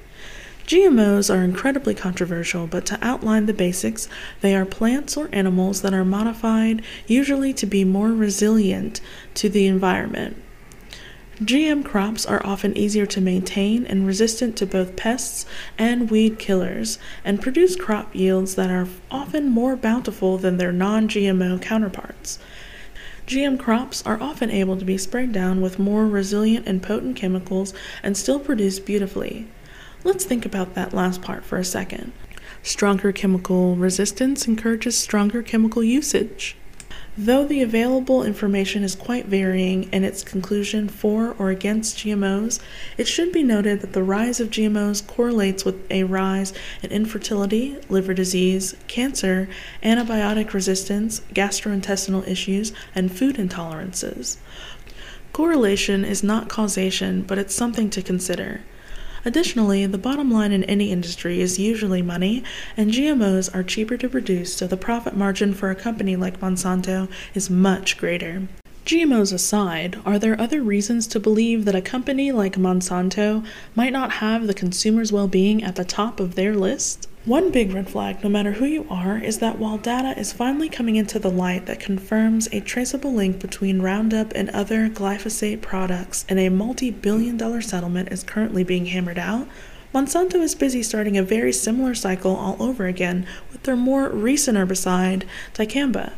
GMOs 0.67 1.35
are 1.35 1.43
incredibly 1.43 1.95
controversial, 1.95 2.67
but 2.67 2.85
to 2.85 2.99
outline 3.01 3.47
the 3.47 3.55
basics, 3.55 4.11
they 4.43 4.55
are 4.55 4.67
plants 4.67 5.17
or 5.17 5.31
animals 5.33 5.81
that 5.81 5.95
are 5.95 6.05
modified, 6.05 6.83
usually 7.07 7.55
to 7.55 7.65
be 7.65 7.83
more 7.83 8.13
resilient 8.13 9.01
to 9.33 9.49
the 9.49 9.67
environment. 9.67 10.42
GM 11.41 11.83
crops 11.85 12.27
are 12.27 12.45
often 12.45 12.77
easier 12.77 13.07
to 13.07 13.21
maintain 13.21 13.87
and 13.87 14.07
resistant 14.07 14.55
to 14.57 14.67
both 14.67 14.97
pests 14.97 15.47
and 15.79 16.11
weed 16.11 16.39
killers, 16.39 16.99
and 17.25 17.41
produce 17.41 17.75
crop 17.75 18.15
yields 18.15 18.55
that 18.55 18.71
are 18.71 18.87
often 19.11 19.49
more 19.49 19.75
bountiful 19.75 20.37
than 20.37 20.59
their 20.59 20.73
non 20.73 21.09
GMO 21.09 21.61
counterparts. 21.61 22.39
GM 23.27 23.59
crops 23.59 24.03
are 24.05 24.21
often 24.21 24.51
able 24.51 24.77
to 24.77 24.85
be 24.85 24.99
sprayed 24.99 25.33
down 25.33 25.63
with 25.63 25.79
more 25.79 26.07
resilient 26.07 26.67
and 26.67 26.83
potent 26.83 27.17
chemicals 27.17 27.73
and 28.03 28.17
still 28.17 28.39
produce 28.39 28.79
beautifully. 28.79 29.49
Let's 30.05 30.25
think 30.25 30.45
about 30.45 30.75
that 30.75 30.93
last 30.93 31.23
part 31.23 31.45
for 31.45 31.57
a 31.57 31.65
second. 31.65 32.13
Stronger 32.63 33.11
chemical 33.11 33.75
resistance 33.75 34.47
encourages 34.47 34.99
stronger 34.99 35.43
chemical 35.43 35.83
usage. 35.83 36.57
Though 37.17 37.45
the 37.45 37.61
available 37.61 38.23
information 38.23 38.83
is 38.83 38.95
quite 38.95 39.27
varying 39.27 39.83
in 39.93 40.03
its 40.03 40.25
conclusion 40.25 40.89
for 40.89 41.37
or 41.39 41.51
against 41.51 41.99
GMOs, 41.99 42.59
it 42.97 43.07
should 43.07 43.33
be 43.33 43.43
noted 43.43 43.83
that 43.83 43.93
the 43.93 44.03
rise 44.03 44.41
of 44.41 44.49
GMOs 44.49 45.07
correlates 45.07 45.63
with 45.63 45.75
a 45.91 46.05
rise 46.05 46.55
in 46.83 46.91
infertility, 46.91 47.77
liver 47.91 48.15
disease, 48.15 48.75
cancer, 48.89 49.51
antibiotic 49.83 50.55
resistance, 50.55 51.21
gastrointestinal 51.35 52.27
issues, 52.27 52.73
and 52.95 53.13
food 53.13 53.37
intolerances. 53.37 54.39
Correlation 55.35 56.07
is 56.07 56.23
not 56.23 56.49
causation, 56.49 57.23
but 57.23 57.37
it's 57.37 57.55
something 57.55 57.91
to 57.91 58.01
consider. 58.01 58.63
Additionally, 59.25 59.87
the 59.87 59.99
bottom 59.99 60.31
line 60.31 60.53
in 60.53 60.65
any 60.65 60.91
industry 60.91 61.41
is 61.41 61.59
usually 61.59 62.03
money, 62.03 62.43
and 62.77 62.91
GMOs 62.91 63.55
are 63.55 63.63
cheaper 63.63 63.97
to 63.97 64.09
produce, 64.09 64.55
so 64.55 64.67
the 64.67 64.77
profit 64.77 65.17
margin 65.17 65.55
for 65.55 65.71
a 65.71 65.77
company 65.77 66.17
like 66.17 66.41
Monsanto 66.41 67.09
is 67.35 67.49
much 67.49 67.97
greater. 67.99 68.49
GMOs 68.85 69.33
aside, 69.33 69.97
are 70.05 70.19
there 70.19 70.41
other 70.41 70.61
reasons 70.61 71.07
to 71.07 71.21
believe 71.21 71.65
that 71.67 71.77
a 71.77 71.81
company 71.81 72.33
like 72.33 72.57
Monsanto 72.57 73.45
might 73.77 73.93
not 73.93 74.15
have 74.15 74.49
the 74.49 74.55
consumer's 74.55 75.13
well 75.13 75.29
being 75.29 75.63
at 75.63 75.77
the 75.77 75.85
top 75.85 76.19
of 76.19 76.35
their 76.35 76.57
list? 76.57 77.07
One 77.25 77.53
big 77.53 77.73
red 77.73 77.89
flag, 77.89 78.25
no 78.25 78.29
matter 78.29 78.51
who 78.51 78.65
you 78.65 78.85
are, 78.91 79.17
is 79.17 79.39
that 79.39 79.57
while 79.57 79.79
data 79.79 80.19
is 80.19 80.33
finally 80.33 80.69
coming 80.69 80.97
into 80.97 81.21
the 81.21 81.31
light 81.31 81.67
that 81.67 81.79
confirms 81.79 82.49
a 82.51 82.59
traceable 82.59 83.15
link 83.15 83.39
between 83.39 83.81
Roundup 83.81 84.33
and 84.35 84.51
other 84.51 84.89
glyphosate 84.89 85.61
products 85.61 86.25
and 86.29 86.41
a 86.41 86.49
multi 86.49 86.91
billion 86.91 87.37
dollar 87.37 87.61
settlement 87.61 88.11
is 88.11 88.25
currently 88.25 88.65
being 88.65 88.87
hammered 88.87 89.19
out, 89.19 89.47
Monsanto 89.95 90.41
is 90.41 90.57
busy 90.57 90.83
starting 90.83 91.17
a 91.17 91.23
very 91.23 91.53
similar 91.53 91.95
cycle 91.95 92.35
all 92.35 92.57
over 92.59 92.87
again 92.87 93.25
with 93.53 93.63
their 93.63 93.77
more 93.77 94.09
recent 94.09 94.59
herbicide, 94.59 95.23
dicamba. 95.55 96.15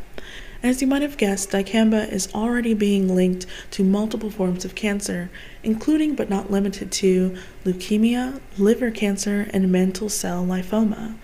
As 0.64 0.80
you 0.80 0.86
might 0.86 1.02
have 1.02 1.18
guessed, 1.18 1.50
dicamba 1.50 2.10
is 2.10 2.32
already 2.34 2.72
being 2.72 3.14
linked 3.14 3.44
to 3.72 3.84
multiple 3.84 4.30
forms 4.30 4.64
of 4.64 4.74
cancer, 4.74 5.28
including 5.62 6.14
but 6.14 6.30
not 6.30 6.50
limited 6.50 6.90
to 6.92 7.36
leukemia, 7.66 8.40
liver 8.56 8.90
cancer, 8.90 9.46
and 9.50 9.70
mantle 9.70 10.08
cell 10.08 10.42
lymphoma. 10.42 11.16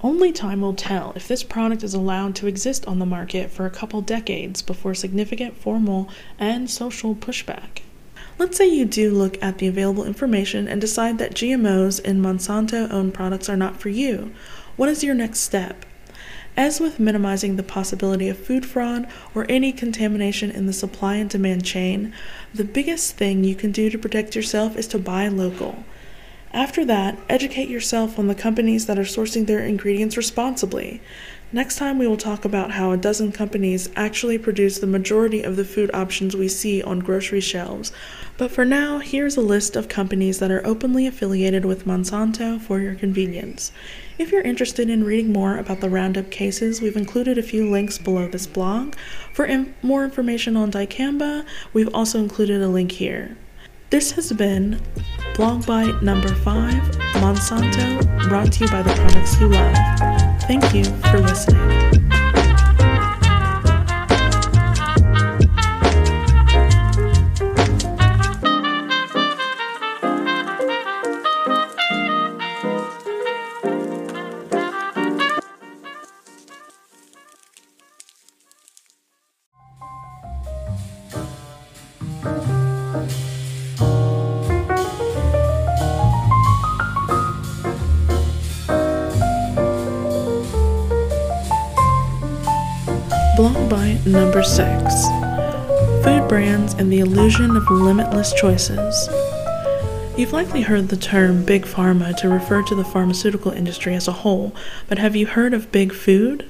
Only 0.00 0.30
time 0.30 0.60
will 0.60 0.74
tell 0.74 1.12
if 1.16 1.26
this 1.26 1.42
product 1.42 1.82
is 1.82 1.92
allowed 1.92 2.36
to 2.36 2.46
exist 2.46 2.86
on 2.86 3.00
the 3.00 3.04
market 3.04 3.50
for 3.50 3.66
a 3.66 3.70
couple 3.70 4.00
decades 4.00 4.62
before 4.62 4.94
significant 4.94 5.56
formal 5.56 6.08
and 6.38 6.70
social 6.70 7.16
pushback. 7.16 7.80
Let's 8.38 8.56
say 8.56 8.68
you 8.68 8.84
do 8.84 9.10
look 9.10 9.42
at 9.42 9.58
the 9.58 9.66
available 9.66 10.04
information 10.04 10.68
and 10.68 10.80
decide 10.80 11.18
that 11.18 11.34
GMOs 11.34 11.98
in 11.98 12.22
Monsanto 12.22 12.88
owned 12.92 13.12
products 13.12 13.48
are 13.48 13.56
not 13.56 13.80
for 13.80 13.88
you. 13.88 14.32
What 14.76 14.88
is 14.88 15.02
your 15.02 15.16
next 15.16 15.40
step? 15.40 15.84
As 16.58 16.80
with 16.80 16.98
minimizing 16.98 17.54
the 17.54 17.62
possibility 17.62 18.28
of 18.28 18.36
food 18.36 18.66
fraud 18.66 19.06
or 19.32 19.46
any 19.48 19.70
contamination 19.70 20.50
in 20.50 20.66
the 20.66 20.72
supply 20.72 21.14
and 21.14 21.30
demand 21.30 21.64
chain, 21.64 22.12
the 22.52 22.64
biggest 22.64 23.14
thing 23.14 23.44
you 23.44 23.54
can 23.54 23.70
do 23.70 23.88
to 23.90 23.96
protect 23.96 24.34
yourself 24.34 24.76
is 24.76 24.88
to 24.88 24.98
buy 24.98 25.28
local. 25.28 25.84
After 26.52 26.84
that, 26.84 27.16
educate 27.28 27.68
yourself 27.68 28.18
on 28.18 28.26
the 28.26 28.34
companies 28.34 28.86
that 28.86 28.98
are 28.98 29.02
sourcing 29.02 29.46
their 29.46 29.60
ingredients 29.60 30.16
responsibly. 30.16 31.00
Next 31.50 31.76
time, 31.76 31.96
we 31.96 32.06
will 32.06 32.18
talk 32.18 32.44
about 32.44 32.72
how 32.72 32.92
a 32.92 32.98
dozen 32.98 33.32
companies 33.32 33.88
actually 33.96 34.36
produce 34.36 34.78
the 34.78 34.86
majority 34.86 35.42
of 35.42 35.56
the 35.56 35.64
food 35.64 35.90
options 35.94 36.36
we 36.36 36.46
see 36.46 36.82
on 36.82 36.98
grocery 36.98 37.40
shelves. 37.40 37.90
But 38.36 38.50
for 38.50 38.66
now, 38.66 38.98
here's 38.98 39.38
a 39.38 39.40
list 39.40 39.74
of 39.74 39.88
companies 39.88 40.40
that 40.40 40.50
are 40.50 40.66
openly 40.66 41.06
affiliated 41.06 41.64
with 41.64 41.86
Monsanto 41.86 42.60
for 42.60 42.80
your 42.80 42.94
convenience. 42.94 43.72
If 44.18 44.30
you're 44.30 44.42
interested 44.42 44.90
in 44.90 45.04
reading 45.04 45.32
more 45.32 45.56
about 45.56 45.80
the 45.80 45.88
Roundup 45.88 46.30
cases, 46.30 46.82
we've 46.82 46.98
included 46.98 47.38
a 47.38 47.42
few 47.42 47.70
links 47.70 47.96
below 47.96 48.28
this 48.28 48.46
blog. 48.46 48.94
For 49.32 49.46
in- 49.46 49.74
more 49.80 50.04
information 50.04 50.54
on 50.54 50.70
dicamba, 50.70 51.46
we've 51.72 51.94
also 51.94 52.18
included 52.18 52.60
a 52.60 52.68
link 52.68 52.92
here. 52.92 53.38
This 53.90 54.10
has 54.12 54.30
been 54.34 54.78
Blog 55.34 55.64
Bite 55.64 56.02
number 56.02 56.28
5 56.28 56.74
Monsanto, 57.22 58.28
brought 58.28 58.52
to 58.52 58.64
you 58.64 58.70
by 58.70 58.82
the 58.82 58.92
products 58.92 59.40
you 59.40 59.48
love. 59.48 60.42
Thank 60.42 60.74
you 60.74 60.84
for 61.10 61.20
listening. 61.20 62.07
Number 94.38 94.50
6 94.50 96.04
Food 96.04 96.28
Brands 96.28 96.74
and 96.74 96.92
the 96.92 97.00
Illusion 97.00 97.56
of 97.56 97.68
Limitless 97.68 98.32
Choices. 98.34 99.08
You've 100.16 100.32
likely 100.32 100.60
heard 100.60 100.90
the 100.90 100.96
term 100.96 101.44
Big 101.44 101.64
Pharma 101.64 102.16
to 102.18 102.28
refer 102.28 102.62
to 102.62 102.76
the 102.76 102.84
pharmaceutical 102.84 103.50
industry 103.50 103.96
as 103.96 104.06
a 104.06 104.12
whole, 104.12 104.54
but 104.88 104.98
have 104.98 105.16
you 105.16 105.26
heard 105.26 105.54
of 105.54 105.72
Big 105.72 105.92
Food? 105.92 106.48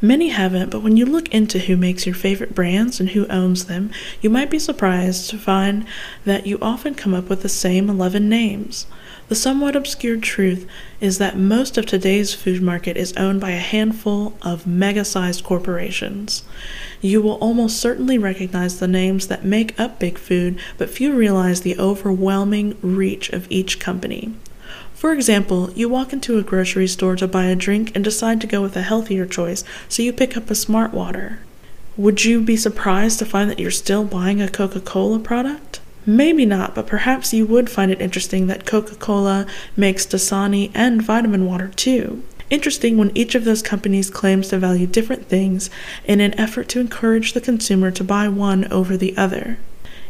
Many 0.00 0.30
haven't, 0.30 0.70
but 0.70 0.82
when 0.82 0.96
you 0.96 1.06
look 1.06 1.32
into 1.32 1.60
who 1.60 1.76
makes 1.76 2.04
your 2.04 2.16
favorite 2.16 2.52
brands 2.52 2.98
and 2.98 3.10
who 3.10 3.28
owns 3.28 3.66
them, 3.66 3.92
you 4.20 4.28
might 4.28 4.50
be 4.50 4.58
surprised 4.58 5.30
to 5.30 5.38
find 5.38 5.86
that 6.24 6.48
you 6.48 6.58
often 6.60 6.96
come 6.96 7.14
up 7.14 7.28
with 7.28 7.42
the 7.42 7.48
same 7.48 7.88
11 7.88 8.28
names. 8.28 8.88
The 9.28 9.34
somewhat 9.34 9.74
obscure 9.74 10.18
truth 10.18 10.66
is 11.00 11.16
that 11.16 11.38
most 11.38 11.78
of 11.78 11.86
today's 11.86 12.34
food 12.34 12.60
market 12.60 12.98
is 12.98 13.16
owned 13.16 13.40
by 13.40 13.52
a 13.52 13.58
handful 13.58 14.36
of 14.42 14.66
mega 14.66 15.02
sized 15.02 15.44
corporations. 15.44 16.42
You 17.00 17.22
will 17.22 17.36
almost 17.36 17.78
certainly 17.78 18.18
recognize 18.18 18.78
the 18.78 18.86
names 18.86 19.28
that 19.28 19.44
make 19.44 19.80
up 19.80 19.98
Big 19.98 20.18
Food, 20.18 20.58
but 20.76 20.90
few 20.90 21.14
realize 21.14 21.62
the 21.62 21.78
overwhelming 21.78 22.76
reach 22.82 23.30
of 23.30 23.50
each 23.50 23.80
company. 23.80 24.34
For 24.92 25.12
example, 25.12 25.70
you 25.72 25.88
walk 25.88 26.12
into 26.12 26.38
a 26.38 26.42
grocery 26.42 26.86
store 26.86 27.16
to 27.16 27.26
buy 27.26 27.44
a 27.44 27.56
drink 27.56 27.92
and 27.94 28.04
decide 28.04 28.42
to 28.42 28.46
go 28.46 28.60
with 28.60 28.76
a 28.76 28.82
healthier 28.82 29.24
choice, 29.24 29.64
so 29.88 30.02
you 30.02 30.12
pick 30.12 30.36
up 30.36 30.50
a 30.50 30.54
smart 30.54 30.92
water. 30.92 31.40
Would 31.96 32.24
you 32.24 32.42
be 32.42 32.56
surprised 32.56 33.18
to 33.20 33.24
find 33.24 33.50
that 33.50 33.58
you're 33.58 33.70
still 33.70 34.04
buying 34.04 34.42
a 34.42 34.48
Coca 34.50 34.80
Cola 34.80 35.18
product? 35.18 35.80
Maybe 36.06 36.44
not, 36.44 36.74
but 36.74 36.86
perhaps 36.86 37.32
you 37.32 37.46
would 37.46 37.70
find 37.70 37.90
it 37.90 38.00
interesting 38.00 38.46
that 38.46 38.66
Coca 38.66 38.94
Cola 38.94 39.46
makes 39.76 40.04
Dasani 40.04 40.70
and 40.74 41.00
vitamin 41.00 41.46
water 41.46 41.68
too. 41.68 42.22
Interesting 42.50 42.98
when 42.98 43.16
each 43.16 43.34
of 43.34 43.44
those 43.44 43.62
companies 43.62 44.10
claims 44.10 44.48
to 44.48 44.58
value 44.58 44.86
different 44.86 45.26
things 45.26 45.70
in 46.04 46.20
an 46.20 46.38
effort 46.38 46.68
to 46.68 46.80
encourage 46.80 47.32
the 47.32 47.40
consumer 47.40 47.90
to 47.90 48.04
buy 48.04 48.28
one 48.28 48.70
over 48.70 48.96
the 48.98 49.16
other. 49.16 49.58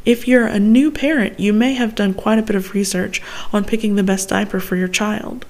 If 0.04 0.26
you're 0.26 0.46
a 0.46 0.58
new 0.58 0.90
parent, 0.90 1.38
you 1.38 1.52
may 1.52 1.74
have 1.74 1.94
done 1.94 2.12
quite 2.12 2.38
a 2.38 2.42
bit 2.42 2.56
of 2.56 2.74
research 2.74 3.22
on 3.52 3.64
picking 3.64 3.94
the 3.94 4.02
best 4.02 4.28
diaper 4.28 4.60
for 4.60 4.76
your 4.76 4.88
child. 4.88 5.46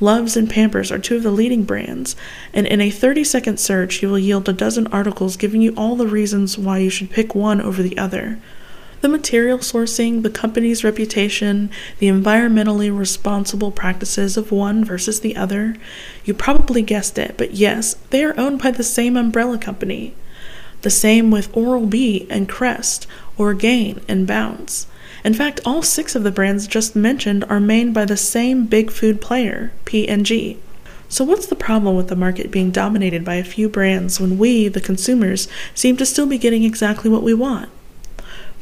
Luvs 0.00 0.36
and 0.36 0.50
Pampers 0.50 0.90
are 0.92 0.98
two 0.98 1.16
of 1.16 1.22
the 1.22 1.30
leading 1.30 1.64
brands, 1.64 2.16
and 2.52 2.66
in 2.66 2.80
a 2.80 2.90
30 2.90 3.24
second 3.24 3.58
search, 3.58 4.02
you 4.02 4.08
will 4.08 4.18
yield 4.18 4.48
a 4.48 4.52
dozen 4.52 4.88
articles 4.88 5.36
giving 5.36 5.62
you 5.62 5.72
all 5.76 5.96
the 5.96 6.06
reasons 6.06 6.58
why 6.58 6.78
you 6.78 6.90
should 6.90 7.10
pick 7.10 7.34
one 7.34 7.60
over 7.60 7.82
the 7.82 7.96
other. 7.96 8.38
The 9.04 9.10
material 9.10 9.58
sourcing, 9.58 10.22
the 10.22 10.30
company's 10.30 10.82
reputation, 10.82 11.68
the 11.98 12.06
environmentally 12.06 12.88
responsible 12.90 13.70
practices 13.70 14.38
of 14.38 14.50
one 14.50 14.82
versus 14.82 15.20
the 15.20 15.36
other. 15.36 15.76
You 16.24 16.32
probably 16.32 16.80
guessed 16.80 17.18
it, 17.18 17.34
but 17.36 17.52
yes, 17.52 17.96
they 18.08 18.24
are 18.24 18.32
owned 18.40 18.62
by 18.62 18.70
the 18.70 18.82
same 18.82 19.18
umbrella 19.18 19.58
company. 19.58 20.14
The 20.80 20.88
same 20.88 21.30
with 21.30 21.54
Oral 21.54 21.84
B 21.84 22.26
and 22.30 22.48
Crest, 22.48 23.06
Orgain 23.36 24.00
and 24.08 24.26
Bounce. 24.26 24.86
In 25.22 25.34
fact, 25.34 25.60
all 25.66 25.82
six 25.82 26.14
of 26.14 26.22
the 26.22 26.32
brands 26.32 26.66
just 26.66 26.96
mentioned 26.96 27.44
are 27.50 27.60
made 27.60 27.92
by 27.92 28.06
the 28.06 28.16
same 28.16 28.64
big 28.64 28.90
food 28.90 29.20
player, 29.20 29.70
P&G. 29.84 30.58
So 31.10 31.26
what's 31.26 31.44
the 31.44 31.54
problem 31.54 31.94
with 31.94 32.08
the 32.08 32.16
market 32.16 32.50
being 32.50 32.70
dominated 32.70 33.22
by 33.22 33.34
a 33.34 33.44
few 33.44 33.68
brands 33.68 34.18
when 34.18 34.38
we, 34.38 34.68
the 34.68 34.80
consumers, 34.80 35.46
seem 35.74 35.98
to 35.98 36.06
still 36.06 36.26
be 36.26 36.38
getting 36.38 36.64
exactly 36.64 37.10
what 37.10 37.22
we 37.22 37.34
want? 37.34 37.68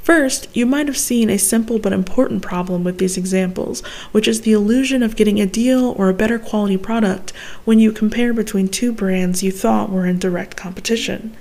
First, 0.02 0.48
you 0.54 0.66
might 0.66 0.88
have 0.88 0.98
seen 0.98 1.30
a 1.30 1.38
simple 1.38 1.78
but 1.78 1.92
important 1.92 2.42
problem 2.42 2.82
with 2.82 2.98
these 2.98 3.16
examples, 3.16 3.82
which 4.10 4.26
is 4.26 4.40
the 4.40 4.52
illusion 4.52 5.02
of 5.02 5.14
getting 5.14 5.40
a 5.40 5.46
deal 5.46 5.94
or 5.96 6.08
a 6.08 6.14
better 6.14 6.40
quality 6.40 6.76
product 6.76 7.32
when 7.64 7.78
you 7.78 7.92
compare 7.92 8.32
between 8.32 8.66
two 8.66 8.92
brands 8.92 9.44
you 9.44 9.52
thought 9.52 9.90
were 9.90 10.04
in 10.04 10.18
direct 10.18 10.56
competition. 10.56 11.36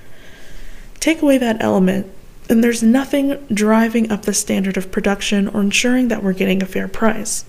Take 1.00 1.22
away 1.22 1.38
that 1.38 1.60
element, 1.60 2.06
and 2.48 2.62
there's 2.62 2.84
nothing 2.84 3.44
driving 3.52 4.12
up 4.12 4.22
the 4.22 4.32
standard 4.32 4.76
of 4.76 4.92
production 4.92 5.48
or 5.48 5.60
ensuring 5.60 6.06
that 6.08 6.22
we're 6.22 6.32
getting 6.32 6.62
a 6.62 6.66
fair 6.66 6.86
price. 6.86 7.44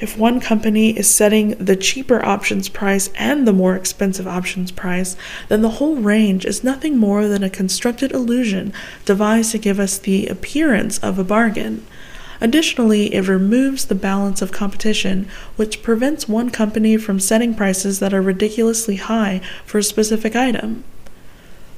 If 0.00 0.16
one 0.16 0.38
company 0.38 0.96
is 0.96 1.12
setting 1.12 1.50
the 1.58 1.74
cheaper 1.74 2.24
options 2.24 2.68
price 2.68 3.10
and 3.16 3.46
the 3.46 3.52
more 3.52 3.74
expensive 3.74 4.28
options 4.28 4.70
price, 4.70 5.16
then 5.48 5.62
the 5.62 5.70
whole 5.70 5.96
range 5.96 6.44
is 6.44 6.62
nothing 6.62 6.96
more 6.96 7.26
than 7.26 7.42
a 7.42 7.50
constructed 7.50 8.12
illusion 8.12 8.72
devised 9.04 9.50
to 9.52 9.58
give 9.58 9.80
us 9.80 9.98
the 9.98 10.28
appearance 10.28 10.98
of 10.98 11.18
a 11.18 11.24
bargain. 11.24 11.84
Additionally, 12.40 13.12
it 13.12 13.26
removes 13.26 13.86
the 13.86 13.96
balance 13.96 14.40
of 14.40 14.52
competition, 14.52 15.28
which 15.56 15.82
prevents 15.82 16.28
one 16.28 16.50
company 16.50 16.96
from 16.96 17.18
setting 17.18 17.52
prices 17.52 17.98
that 17.98 18.14
are 18.14 18.22
ridiculously 18.22 18.96
high 18.96 19.40
for 19.64 19.78
a 19.78 19.82
specific 19.82 20.36
item. 20.36 20.84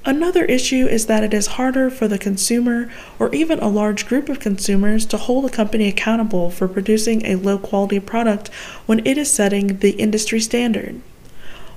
Another 0.04 0.46
issue 0.46 0.86
is 0.86 1.06
that 1.06 1.22
it 1.22 1.34
is 1.34 1.58
harder 1.58 1.90
for 1.90 2.08
the 2.08 2.18
consumer 2.18 2.90
or 3.18 3.34
even 3.34 3.58
a 3.58 3.68
large 3.68 4.06
group 4.06 4.30
of 4.30 4.40
consumers 4.40 5.04
to 5.06 5.18
hold 5.18 5.44
a 5.44 5.50
company 5.50 5.88
accountable 5.88 6.50
for 6.50 6.66
producing 6.66 7.24
a 7.26 7.34
low 7.34 7.58
quality 7.58 8.00
product 8.00 8.48
when 8.86 9.04
it 9.06 9.18
is 9.18 9.30
setting 9.30 9.78
the 9.78 9.90
industry 9.90 10.40
standard. 10.40 11.02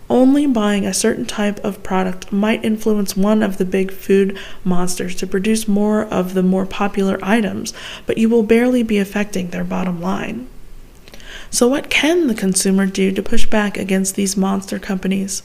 Only 0.09 0.47
buying 0.47 0.85
a 0.85 0.93
certain 0.93 1.25
type 1.25 1.63
of 1.65 1.83
product 1.83 2.31
might 2.31 2.63
influence 2.63 3.17
one 3.17 3.43
of 3.43 3.57
the 3.57 3.65
big 3.65 3.91
food 3.91 4.37
monsters 4.63 5.15
to 5.15 5.27
produce 5.27 5.67
more 5.67 6.05
of 6.05 6.33
the 6.33 6.43
more 6.43 6.65
popular 6.65 7.19
items, 7.21 7.73
but 8.05 8.17
you 8.17 8.29
will 8.29 8.43
barely 8.43 8.83
be 8.83 8.99
affecting 8.99 9.49
their 9.49 9.63
bottom 9.65 10.01
line. 10.01 10.47
So, 11.49 11.67
what 11.67 11.89
can 11.89 12.27
the 12.27 12.35
consumer 12.35 12.85
do 12.85 13.11
to 13.11 13.23
push 13.23 13.45
back 13.45 13.77
against 13.77 14.15
these 14.15 14.37
monster 14.37 14.79
companies? 14.79 15.43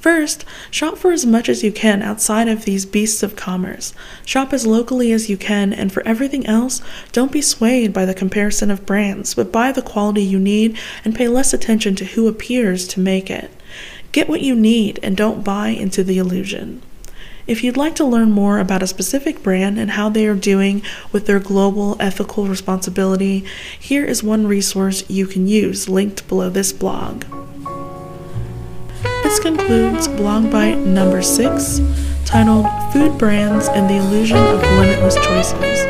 First, 0.00 0.44
shop 0.70 0.98
for 0.98 1.10
as 1.10 1.26
much 1.26 1.48
as 1.48 1.64
you 1.64 1.72
can 1.72 2.02
outside 2.02 2.48
of 2.48 2.64
these 2.64 2.86
beasts 2.86 3.22
of 3.22 3.34
commerce. 3.34 3.92
Shop 4.24 4.52
as 4.52 4.66
locally 4.66 5.10
as 5.12 5.28
you 5.28 5.36
can, 5.36 5.72
and 5.72 5.92
for 5.92 6.06
everything 6.06 6.46
else, 6.46 6.80
don't 7.12 7.32
be 7.32 7.42
swayed 7.42 7.92
by 7.92 8.04
the 8.04 8.14
comparison 8.14 8.70
of 8.70 8.86
brands, 8.86 9.34
but 9.34 9.50
buy 9.50 9.72
the 9.72 9.82
quality 9.82 10.22
you 10.22 10.38
need 10.38 10.78
and 11.04 11.14
pay 11.14 11.28
less 11.28 11.52
attention 11.52 11.96
to 11.96 12.04
who 12.04 12.28
appears 12.28 12.86
to 12.88 13.00
make 13.00 13.30
it. 13.30 13.50
Get 14.12 14.28
what 14.28 14.42
you 14.42 14.54
need 14.54 15.00
and 15.02 15.16
don't 15.16 15.44
buy 15.44 15.68
into 15.68 16.04
the 16.04 16.18
illusion. 16.18 16.82
If 17.46 17.62
you'd 17.62 17.76
like 17.76 17.94
to 17.96 18.04
learn 18.04 18.32
more 18.32 18.58
about 18.58 18.82
a 18.82 18.88
specific 18.88 19.42
brand 19.42 19.78
and 19.78 19.92
how 19.92 20.08
they 20.08 20.26
are 20.26 20.34
doing 20.34 20.82
with 21.12 21.26
their 21.26 21.38
global 21.38 21.96
ethical 22.00 22.46
responsibility, 22.46 23.44
here 23.78 24.04
is 24.04 24.22
one 24.22 24.46
resource 24.48 25.08
you 25.08 25.26
can 25.26 25.46
use 25.46 25.88
linked 25.88 26.26
below 26.28 26.50
this 26.50 26.72
blog. 26.72 27.24
This 29.36 29.44
concludes 29.44 30.08
blog 30.08 30.50
bite 30.50 30.78
number 30.78 31.20
six, 31.20 31.78
titled 32.24 32.64
Food 32.90 33.18
Brands 33.18 33.68
and 33.68 33.86
the 33.86 33.96
Illusion 33.96 34.38
of 34.38 34.62
Limitless 34.62 35.14
Choices. 35.16 35.82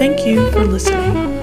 Thank 0.00 0.26
you 0.26 0.50
for 0.50 0.64
listening. 0.64 1.33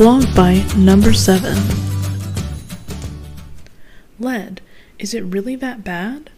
Blog 0.00 0.34
bite 0.34 0.78
number 0.78 1.12
7 1.12 1.58
Lead. 4.18 4.62
Is 4.98 5.12
it 5.12 5.20
really 5.24 5.56
that 5.56 5.84
bad? 5.84 6.30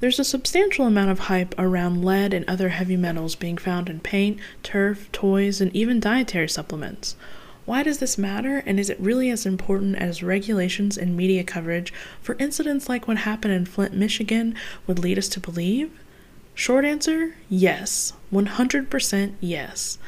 There's 0.00 0.18
a 0.18 0.24
substantial 0.24 0.86
amount 0.86 1.10
of 1.10 1.18
hype 1.18 1.54
around 1.58 2.02
lead 2.02 2.32
and 2.32 2.48
other 2.48 2.70
heavy 2.70 2.96
metals 2.96 3.34
being 3.34 3.58
found 3.58 3.90
in 3.90 4.00
paint, 4.00 4.38
turf, 4.62 5.12
toys, 5.12 5.60
and 5.60 5.76
even 5.76 6.00
dietary 6.00 6.48
supplements. 6.48 7.16
Why 7.66 7.82
does 7.82 7.98
this 7.98 8.16
matter, 8.16 8.62
and 8.64 8.80
is 8.80 8.88
it 8.88 8.98
really 8.98 9.28
as 9.28 9.44
important 9.44 9.96
as 9.96 10.22
regulations 10.22 10.96
and 10.96 11.14
media 11.14 11.44
coverage 11.44 11.92
for 12.22 12.34
incidents 12.38 12.88
like 12.88 13.06
what 13.06 13.18
happened 13.18 13.52
in 13.52 13.66
Flint, 13.66 13.92
Michigan 13.92 14.54
would 14.86 14.98
lead 14.98 15.18
us 15.18 15.28
to 15.28 15.38
believe? 15.38 15.90
Short 16.54 16.86
answer 16.86 17.34
yes. 17.50 18.14
100% 18.32 19.34
yes. 19.38 19.98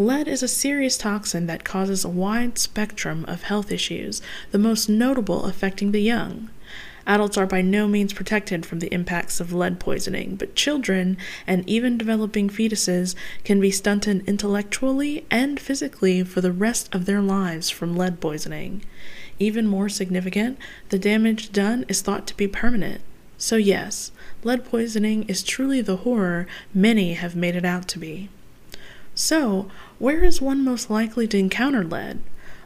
Lead 0.00 0.26
is 0.28 0.42
a 0.42 0.48
serious 0.48 0.96
toxin 0.96 1.44
that 1.46 1.62
causes 1.62 2.06
a 2.06 2.08
wide 2.08 2.56
spectrum 2.56 3.22
of 3.28 3.42
health 3.42 3.70
issues, 3.70 4.22
the 4.50 4.58
most 4.58 4.88
notable 4.88 5.44
affecting 5.44 5.92
the 5.92 6.00
young. 6.00 6.48
Adults 7.06 7.36
are 7.36 7.44
by 7.44 7.60
no 7.60 7.86
means 7.86 8.14
protected 8.14 8.64
from 8.64 8.78
the 8.78 8.90
impacts 8.94 9.40
of 9.40 9.52
lead 9.52 9.78
poisoning, 9.78 10.36
but 10.36 10.54
children 10.54 11.18
and 11.46 11.68
even 11.68 11.98
developing 11.98 12.48
fetuses 12.48 13.14
can 13.44 13.60
be 13.60 13.70
stunted 13.70 14.26
intellectually 14.26 15.26
and 15.30 15.60
physically 15.60 16.24
for 16.24 16.40
the 16.40 16.50
rest 16.50 16.88
of 16.94 17.04
their 17.04 17.20
lives 17.20 17.68
from 17.68 17.94
lead 17.94 18.22
poisoning. 18.22 18.82
Even 19.38 19.66
more 19.66 19.90
significant, 19.90 20.58
the 20.88 20.98
damage 20.98 21.52
done 21.52 21.84
is 21.88 22.00
thought 22.00 22.26
to 22.26 22.36
be 22.38 22.48
permanent. 22.48 23.02
So, 23.36 23.56
yes, 23.56 24.12
lead 24.44 24.64
poisoning 24.64 25.24
is 25.24 25.42
truly 25.42 25.82
the 25.82 25.96
horror 25.96 26.46
many 26.72 27.12
have 27.12 27.36
made 27.36 27.54
it 27.54 27.66
out 27.66 27.86
to 27.88 27.98
be. 27.98 28.30
So, 29.14 29.68
where 30.00 30.24
is 30.24 30.40
one 30.40 30.64
most 30.64 30.88
likely 30.88 31.28
to 31.28 31.36
encounter 31.36 31.84
lead? 31.84 32.18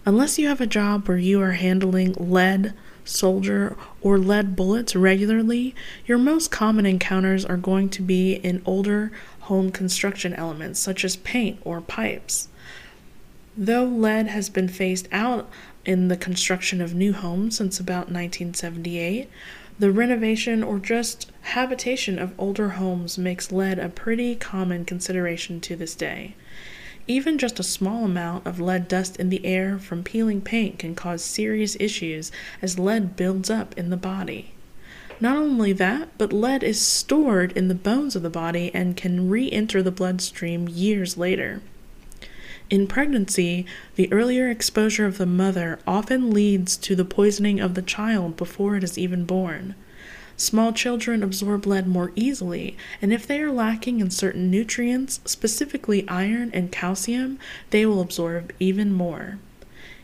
Unless 0.07 0.39
you 0.39 0.47
have 0.47 0.61
a 0.61 0.69
job 0.69 1.09
where 1.09 1.19
you 1.19 1.43
are 1.43 1.53
handling 1.53 2.13
lead, 2.13 2.73
solder, 3.05 3.77
or 4.01 4.19
lead 4.19 4.55
bullets 4.55 4.95
regularly, 4.95 5.75
your 6.07 6.17
most 6.17 6.53
common 6.53 6.87
encounters 6.87 7.45
are 7.45 7.57
going 7.57 7.89
to 7.89 8.03
be 8.03 8.35
in 8.35 8.63
older 8.65 9.11
home 9.41 9.73
construction 9.73 10.33
elements 10.35 10.79
such 10.79 11.05
as 11.05 11.17
paint 11.17 11.59
or 11.65 11.81
pipes. 11.81 12.47
Though 13.57 13.85
lead 13.85 14.29
has 14.29 14.49
been 14.49 14.69
phased 14.69 15.09
out 15.11 15.51
in 15.85 16.07
the 16.07 16.17
construction 16.17 16.81
of 16.81 16.95
new 16.95 17.13
homes 17.13 17.57
since 17.57 17.81
about 17.81 18.13
1978, 18.13 19.29
the 19.81 19.91
renovation 19.91 20.63
or 20.63 20.79
just 20.79 21.33
habitation 21.41 22.17
of 22.17 22.33
older 22.39 22.71
homes 22.71 23.19
makes 23.19 23.51
lead 23.51 23.81
a 23.81 23.89
pretty 23.89 24.37
common 24.37 24.85
consideration 24.85 25.61
to 25.63 25.75
this 25.75 25.97
day. 25.97 26.37
Even 27.07 27.37
just 27.37 27.61
a 27.61 27.63
small 27.63 28.05
amount 28.05 28.47
of 28.47 28.61
lead 28.61 28.89
dust 28.89 29.17
in 29.17 29.29
the 29.29 29.45
air 29.45 29.79
from 29.79 30.03
peeling 30.03 30.41
paint 30.41 30.79
can 30.79 30.95
cause 30.95 31.23
serious 31.23 31.77
issues 31.79 32.33
as 32.63 32.79
lead 32.79 33.15
builds 33.15 33.51
up 33.51 33.77
in 33.77 33.91
the 33.91 33.97
body. 33.97 34.53
Not 35.21 35.37
only 35.37 35.73
that, 35.75 36.09
but 36.17 36.33
lead 36.33 36.63
is 36.63 36.81
stored 36.81 37.53
in 37.53 37.69
the 37.69 37.75
bones 37.75 38.17
of 38.17 38.23
the 38.23 38.31
body 38.31 38.71
and 38.75 38.97
can 38.97 39.29
re 39.29 39.51
enter 39.51 39.83
the 39.83 39.91
bloodstream 39.91 40.67
years 40.69 41.19
later. 41.19 41.61
In 42.71 42.87
pregnancy, 42.87 43.67
the 43.97 44.11
earlier 44.11 44.49
exposure 44.49 45.05
of 45.05 45.19
the 45.19 45.27
mother 45.27 45.79
often 45.87 46.31
leads 46.31 46.77
to 46.79 46.97
the 46.97 47.05
poisoning 47.05 47.61
of 47.61 47.75
the 47.75 47.83
child 47.83 48.37
before 48.39 48.77
it 48.77 48.83
is 48.83 48.97
even 48.97 49.27
born. 49.27 49.75
Small 50.37 50.73
children 50.73 51.23
absorb 51.23 51.65
lead 51.65 51.87
more 51.87 52.11
easily, 52.17 52.77
and 53.01 53.13
if 53.13 53.25
they 53.25 53.41
are 53.41 53.53
lacking 53.53 54.01
in 54.01 54.11
certain 54.11 54.51
nutrients, 54.51 55.21
specifically 55.25 56.09
iron 56.09 56.51
and 56.53 56.73
calcium, 56.73 57.39
they 57.71 57.87
will 57.87 58.01
absorb 58.01 58.53
even 58.59 58.93
more. 58.93 59.39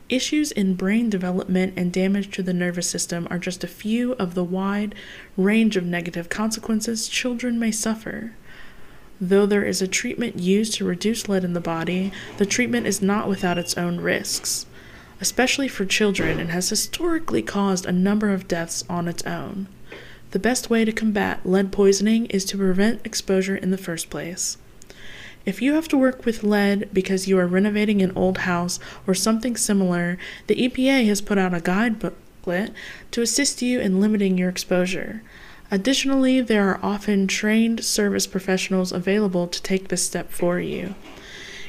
Issues 0.08 0.52
in 0.52 0.74
brain 0.74 1.10
development 1.10 1.74
and 1.76 1.92
damage 1.92 2.30
to 2.32 2.42
the 2.42 2.52
nervous 2.52 2.88
system 2.88 3.26
are 3.30 3.38
just 3.38 3.64
a 3.64 3.68
few 3.68 4.12
of 4.14 4.34
the 4.34 4.44
wide 4.44 4.94
range 5.36 5.76
of 5.76 5.84
negative 5.84 6.28
consequences 6.28 7.08
children 7.08 7.58
may 7.58 7.72
suffer. 7.72 8.34
Though 9.20 9.46
there 9.46 9.64
is 9.64 9.82
a 9.82 9.88
treatment 9.88 10.38
used 10.38 10.74
to 10.74 10.84
reduce 10.84 11.28
lead 11.28 11.44
in 11.44 11.52
the 11.52 11.60
body, 11.60 12.12
the 12.38 12.46
treatment 12.46 12.86
is 12.86 13.02
not 13.02 13.28
without 13.28 13.58
its 13.58 13.76
own 13.76 14.00
risks, 14.00 14.66
especially 15.20 15.68
for 15.68 15.84
children, 15.84 16.40
and 16.40 16.50
has 16.50 16.70
historically 16.70 17.42
caused 17.42 17.84
a 17.84 17.92
number 17.92 18.32
of 18.32 18.48
deaths 18.48 18.84
on 18.88 19.08
its 19.08 19.24
own. 19.24 19.68
The 20.32 20.38
best 20.38 20.70
way 20.70 20.84
to 20.84 20.92
combat 20.92 21.40
lead 21.44 21.72
poisoning 21.72 22.26
is 22.26 22.44
to 22.46 22.56
prevent 22.56 23.04
exposure 23.04 23.56
in 23.56 23.72
the 23.72 23.78
first 23.78 24.10
place. 24.10 24.58
If 25.44 25.60
you 25.60 25.74
have 25.74 25.88
to 25.88 25.98
work 25.98 26.24
with 26.24 26.44
lead 26.44 26.88
because 26.92 27.26
you 27.26 27.36
are 27.38 27.48
renovating 27.48 28.00
an 28.00 28.12
old 28.14 28.38
house 28.38 28.78
or 29.06 29.14
something 29.14 29.56
similar, 29.56 30.18
the 30.46 30.54
EPA 30.54 31.06
has 31.06 31.20
put 31.20 31.38
out 31.38 31.54
a 31.54 31.60
guide 31.60 31.98
booklet 31.98 32.72
to 33.10 33.22
assist 33.22 33.60
you 33.60 33.80
in 33.80 34.00
limiting 34.00 34.38
your 34.38 34.50
exposure. 34.50 35.22
Additionally, 35.70 36.40
there 36.40 36.68
are 36.68 36.80
often 36.80 37.26
trained 37.26 37.84
service 37.84 38.26
professionals 38.26 38.92
available 38.92 39.48
to 39.48 39.62
take 39.62 39.88
this 39.88 40.04
step 40.04 40.30
for 40.30 40.60
you. 40.60 40.94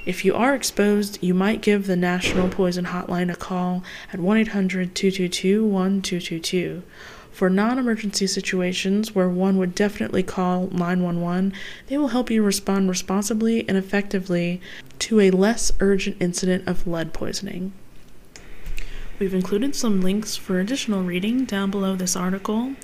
If 0.06 0.26
you 0.26 0.36
are 0.36 0.54
exposed, 0.54 1.18
you 1.22 1.34
might 1.34 1.62
give 1.62 1.88
the 1.88 1.96
National 1.96 2.50
Poison 2.50 2.86
Hotline 2.86 3.32
a 3.32 3.36
call 3.36 3.84
at 4.12 4.20
1 4.20 4.38
800 4.38 4.96
222 4.96 5.64
1222. 5.64 6.84
For 7.42 7.50
non 7.50 7.80
emergency 7.80 8.28
situations 8.28 9.16
where 9.16 9.28
one 9.28 9.58
would 9.58 9.74
definitely 9.74 10.22
call 10.22 10.68
911, 10.68 11.54
they 11.88 11.98
will 11.98 12.10
help 12.10 12.30
you 12.30 12.44
respond 12.44 12.88
responsibly 12.88 13.68
and 13.68 13.76
effectively 13.76 14.62
to 15.00 15.20
a 15.20 15.32
less 15.32 15.72
urgent 15.80 16.18
incident 16.20 16.68
of 16.68 16.86
lead 16.86 17.14
poisoning. 17.14 17.74
We've 19.18 19.34
included 19.34 19.76
some 19.76 20.02
links 20.02 20.36
for 20.36 20.60
additional 20.60 21.02
reading 21.02 21.46
down 21.46 21.72
below 21.72 21.96
this 21.96 22.16
article. 22.16 22.76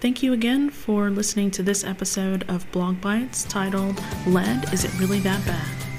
Thank 0.00 0.20
you 0.20 0.32
again 0.32 0.70
for 0.70 1.08
listening 1.08 1.52
to 1.52 1.62
this 1.62 1.84
episode 1.84 2.44
of 2.50 2.68
Blog 2.72 3.00
Bites 3.00 3.44
titled 3.44 4.02
Lead 4.26 4.72
Is 4.72 4.84
It 4.84 4.98
Really 4.98 5.20
That 5.20 5.46
Bad? 5.46 5.91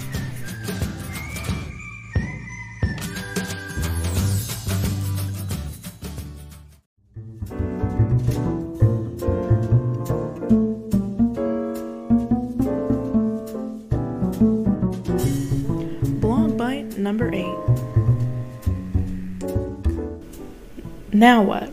Now 21.23 21.41
what? 21.41 21.71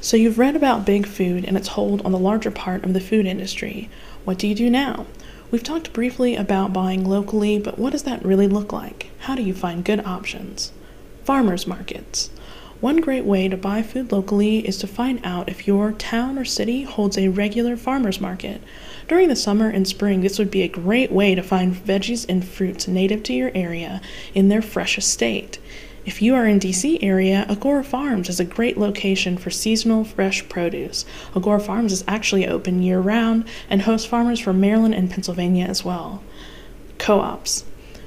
So 0.00 0.16
you've 0.16 0.38
read 0.38 0.56
about 0.56 0.86
big 0.86 1.06
food 1.06 1.44
and 1.44 1.54
its 1.54 1.68
hold 1.68 2.00
on 2.00 2.12
the 2.12 2.18
larger 2.18 2.50
part 2.50 2.82
of 2.82 2.94
the 2.94 3.00
food 3.02 3.26
industry. 3.26 3.90
What 4.24 4.38
do 4.38 4.48
you 4.48 4.54
do 4.54 4.70
now? 4.70 5.04
We've 5.50 5.62
talked 5.62 5.92
briefly 5.92 6.34
about 6.34 6.72
buying 6.72 7.04
locally, 7.04 7.58
but 7.58 7.78
what 7.78 7.92
does 7.92 8.04
that 8.04 8.24
really 8.24 8.48
look 8.48 8.72
like? 8.72 9.10
How 9.18 9.34
do 9.34 9.42
you 9.42 9.52
find 9.52 9.84
good 9.84 10.00
options? 10.06 10.72
Farmers 11.24 11.66
markets. 11.66 12.30
One 12.80 13.02
great 13.02 13.26
way 13.26 13.48
to 13.48 13.56
buy 13.58 13.82
food 13.82 14.12
locally 14.12 14.66
is 14.66 14.78
to 14.78 14.86
find 14.86 15.20
out 15.24 15.50
if 15.50 15.66
your 15.66 15.92
town 15.92 16.38
or 16.38 16.46
city 16.46 16.84
holds 16.84 17.18
a 17.18 17.28
regular 17.28 17.76
farmers 17.76 18.18
market. 18.18 18.62
During 19.08 19.28
the 19.28 19.36
summer 19.36 19.68
and 19.68 19.86
spring, 19.86 20.22
this 20.22 20.38
would 20.38 20.50
be 20.50 20.62
a 20.62 20.68
great 20.68 21.12
way 21.12 21.34
to 21.34 21.42
find 21.42 21.74
veggies 21.74 22.24
and 22.30 22.42
fruits 22.42 22.88
native 22.88 23.24
to 23.24 23.34
your 23.34 23.50
area 23.54 24.00
in 24.32 24.48
their 24.48 24.62
freshest 24.62 25.10
state. 25.10 25.58
If 26.06 26.22
you 26.22 26.34
are 26.34 26.46
in 26.46 26.58
DC 26.58 27.02
area, 27.02 27.44
Agora 27.48 27.84
Farms 27.84 28.30
is 28.30 28.40
a 28.40 28.44
great 28.44 28.78
location 28.78 29.36
for 29.36 29.50
seasonal 29.50 30.04
fresh 30.04 30.48
produce. 30.48 31.04
Agora 31.36 31.60
Farms 31.60 31.92
is 31.92 32.04
actually 32.08 32.46
open 32.46 32.82
year 32.82 33.00
round 33.00 33.44
and 33.68 33.82
hosts 33.82 34.06
farmers 34.06 34.40
from 34.40 34.60
Maryland 34.60 34.94
and 34.94 35.10
Pennsylvania 35.10 35.66
as 35.66 35.84
well. 35.84 36.22
Co-ops. 36.96 37.64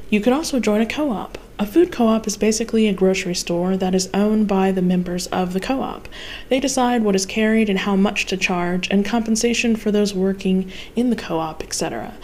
You 0.09 0.21
could 0.21 0.33
also 0.33 0.59
join 0.59 0.81
a 0.81 0.87
co-op. 0.87 1.37
A 1.59 1.67
food 1.67 1.91
co 1.91 2.07
op 2.07 2.25
is 2.25 2.35
basically 2.35 2.87
a 2.87 2.93
grocery 2.93 3.35
store 3.35 3.77
that 3.77 3.93
is 3.93 4.09
owned 4.11 4.47
by 4.47 4.71
the 4.71 4.81
members 4.81 5.27
of 5.27 5.53
the 5.53 5.59
co 5.59 5.81
op. 5.81 6.07
They 6.49 6.59
decide 6.59 7.03
what 7.03 7.15
is 7.15 7.27
carried 7.27 7.69
and 7.69 7.79
how 7.79 7.95
much 7.95 8.25
to 8.25 8.37
charge, 8.37 8.87
and 8.89 9.05
compensation 9.05 9.75
for 9.75 9.91
those 9.91 10.15
working 10.15 10.71
in 10.95 11.11
the 11.11 11.15
co 11.15 11.37
op, 11.37 11.63
etc. 11.63 12.15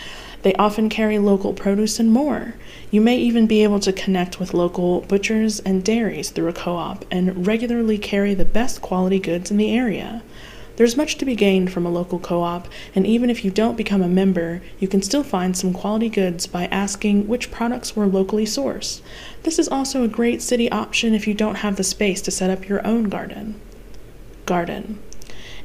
They 0.41 0.54
often 0.54 0.89
carry 0.89 1.19
local 1.19 1.54
produce 1.54 1.99
and 1.99 2.12
more. 2.12 2.56
You 2.91 3.02
may 3.02 3.17
even 3.17 3.45
be 3.45 3.63
able 3.63 3.80
to 3.82 3.91
connect 3.91 4.39
with 4.39 4.54
local 4.54 5.02
butchers 5.02 5.60
and 5.60 5.84
dairies 5.84 6.30
through 6.30 6.47
a 6.47 6.54
co 6.54 6.75
op 6.75 7.04
and 7.12 7.45
regularly 7.45 7.97
carry 7.97 8.34
the 8.34 8.45
best 8.45 8.82
quality 8.82 9.19
goods 9.19 9.52
in 9.52 9.58
the 9.58 9.75
area. 9.75 10.23
There's 10.78 10.95
much 10.95 11.17
to 11.17 11.25
be 11.25 11.36
gained 11.36 11.73
from 11.73 11.86
a 11.86 11.91
local 11.91 12.19
co 12.19 12.41
op, 12.41 12.69
and 12.95 13.06
even 13.06 13.30
if 13.30 13.43
you 13.43 13.52
don't 13.52 13.75
become 13.75 14.02
a 14.02 14.08
member, 14.08 14.62
you 14.80 14.88
can 14.88 15.02
still 15.02 15.23
find 15.23 15.58
some 15.58 15.73
quality 15.73 16.08
goods 16.08 16.47
by 16.47 16.67
asking 16.67 17.28
which 17.28 17.52
products 17.52 17.97
were 17.97 18.08
locally 18.08 18.45
sourced. 18.45 19.02
This 19.43 19.60
is 19.60 19.67
also 19.67 20.04
a 20.04 20.08
great 20.08 20.41
city 20.41 20.71
option 20.71 21.13
if 21.13 21.28
you 21.28 21.34
don't 21.34 21.56
have 21.56 21.75
the 21.75 21.84
space 21.84 22.21
to 22.21 22.32
set 22.32 22.49
up 22.49 22.69
your 22.69 22.86
own 22.88 23.10
garden. 23.10 23.60
Garden. 24.45 24.99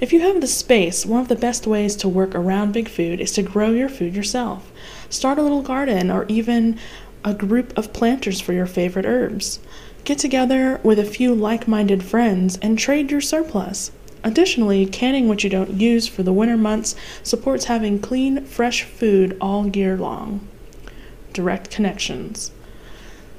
If 0.00 0.12
you 0.12 0.20
have 0.20 0.40
the 0.40 0.48
space, 0.48 1.06
one 1.06 1.20
of 1.20 1.28
the 1.28 1.36
best 1.36 1.68
ways 1.68 1.94
to 1.96 2.08
work 2.08 2.34
around 2.34 2.72
big 2.72 2.88
food 2.88 3.20
is 3.20 3.30
to 3.32 3.42
grow 3.42 3.70
your 3.70 3.88
food 3.88 4.16
yourself. 4.16 4.72
Start 5.08 5.38
a 5.38 5.42
little 5.42 5.62
garden 5.62 6.10
or 6.10 6.26
even 6.26 6.78
a 7.24 7.32
group 7.32 7.76
of 7.78 7.92
planters 7.92 8.40
for 8.40 8.52
your 8.52 8.66
favorite 8.66 9.06
herbs. 9.06 9.60
Get 10.04 10.18
together 10.18 10.80
with 10.82 10.98
a 10.98 11.04
few 11.04 11.32
like 11.32 11.68
minded 11.68 12.02
friends 12.02 12.58
and 12.60 12.76
trade 12.76 13.12
your 13.12 13.20
surplus. 13.20 13.92
Additionally, 14.24 14.84
canning 14.84 15.28
what 15.28 15.44
you 15.44 15.50
don't 15.50 15.80
use 15.80 16.08
for 16.08 16.24
the 16.24 16.32
winter 16.32 16.56
months 16.56 16.96
supports 17.22 17.66
having 17.66 18.00
clean, 18.00 18.44
fresh 18.44 18.82
food 18.82 19.36
all 19.40 19.68
year 19.68 19.96
long. 19.96 20.46
Direct 21.32 21.70
connections. 21.70 22.50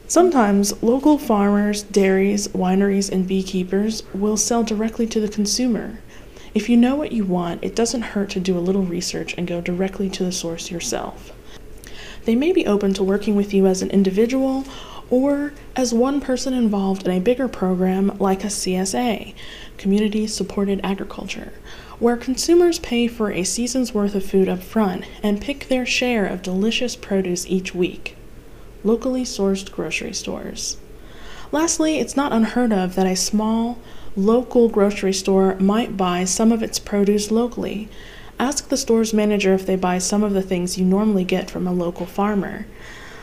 Sometimes 0.08 0.82
local 0.82 1.18
farmers, 1.18 1.84
dairies, 1.84 2.48
wineries, 2.50 3.12
and 3.12 3.28
beekeepers 3.28 4.04
will 4.13 4.38
sell 4.38 4.63
directly 4.63 5.06
to 5.08 5.20
the 5.20 5.28
consumer. 5.28 6.00
If 6.56 6.70
you 6.70 6.78
know 6.78 6.96
what 6.96 7.12
you 7.12 7.26
want, 7.26 7.65
it 7.65 7.76
doesn't 7.76 8.02
hurt 8.02 8.30
to 8.30 8.39
do 8.39 8.58
a 8.58 8.63
little 8.63 8.84
research 8.84 9.36
and 9.38 9.46
go 9.46 9.60
directly 9.60 10.10
to 10.12 10.24
the 10.24 10.32
source 10.32 10.72
yourself. 10.72 11.34
They 12.24 12.34
may 12.34 12.54
be 12.54 12.65
open 12.65 12.94
to 12.94 13.04
working 13.04 13.36
with 13.36 13.54
you 13.54 13.68
as 13.68 13.82
an 13.82 13.91
individual 13.91 14.63
or 15.10 15.52
as 15.76 15.94
one 15.94 16.22
person 16.22 16.54
involved 16.54 17.06
in 17.06 17.12
a 17.12 17.20
bigger 17.20 17.50
program 17.50 18.18
like 18.20 18.46
a 18.46 18.48
CSA, 18.48 19.36
Community 19.78 20.28
Supported 20.28 20.80
Agriculture, 20.82 21.52
where 22.00 22.15
consumers 22.15 22.80
pay 22.80 23.10
for 23.10 23.32
a 23.32 23.44
season's 23.44 23.94
worth 23.94 24.15
of 24.15 24.26
food 24.26 24.48
up 24.48 24.63
front 24.63 25.04
and 25.22 25.41
pick 25.41 25.68
their 25.68 25.86
share 25.86 26.26
of 26.26 26.41
delicious 26.41 26.96
produce 26.96 27.46
each 27.48 27.76
week. 27.76 28.15
Locally 28.82 29.24
sourced 29.24 29.70
grocery 29.70 30.13
stores. 30.13 30.78
Lastly, 31.52 32.00
it's 32.00 32.15
not 32.15 32.32
unheard 32.32 32.72
of 32.72 32.96
that 32.96 33.06
a 33.06 33.15
small, 33.18 33.78
local 34.15 34.69
grocery 34.69 35.13
store 35.13 35.56
might 35.56 35.97
buy 35.97 36.23
some 36.23 36.51
of 36.51 36.63
its 36.63 36.80
produce 36.80 37.32
locally. 37.32 37.89
Ask 38.39 38.69
the 38.69 38.78
store's 38.78 39.13
manager 39.13 39.54
if 39.54 39.65
they 39.65 39.75
buy 39.75 39.97
some 39.97 40.23
of 40.23 40.34
the 40.34 40.41
things 40.41 40.78
you 40.78 40.86
normally 40.86 41.23
get 41.23 41.49
from 41.49 41.67
a 41.67 41.73
local 41.73 42.06
farmer. 42.06 42.65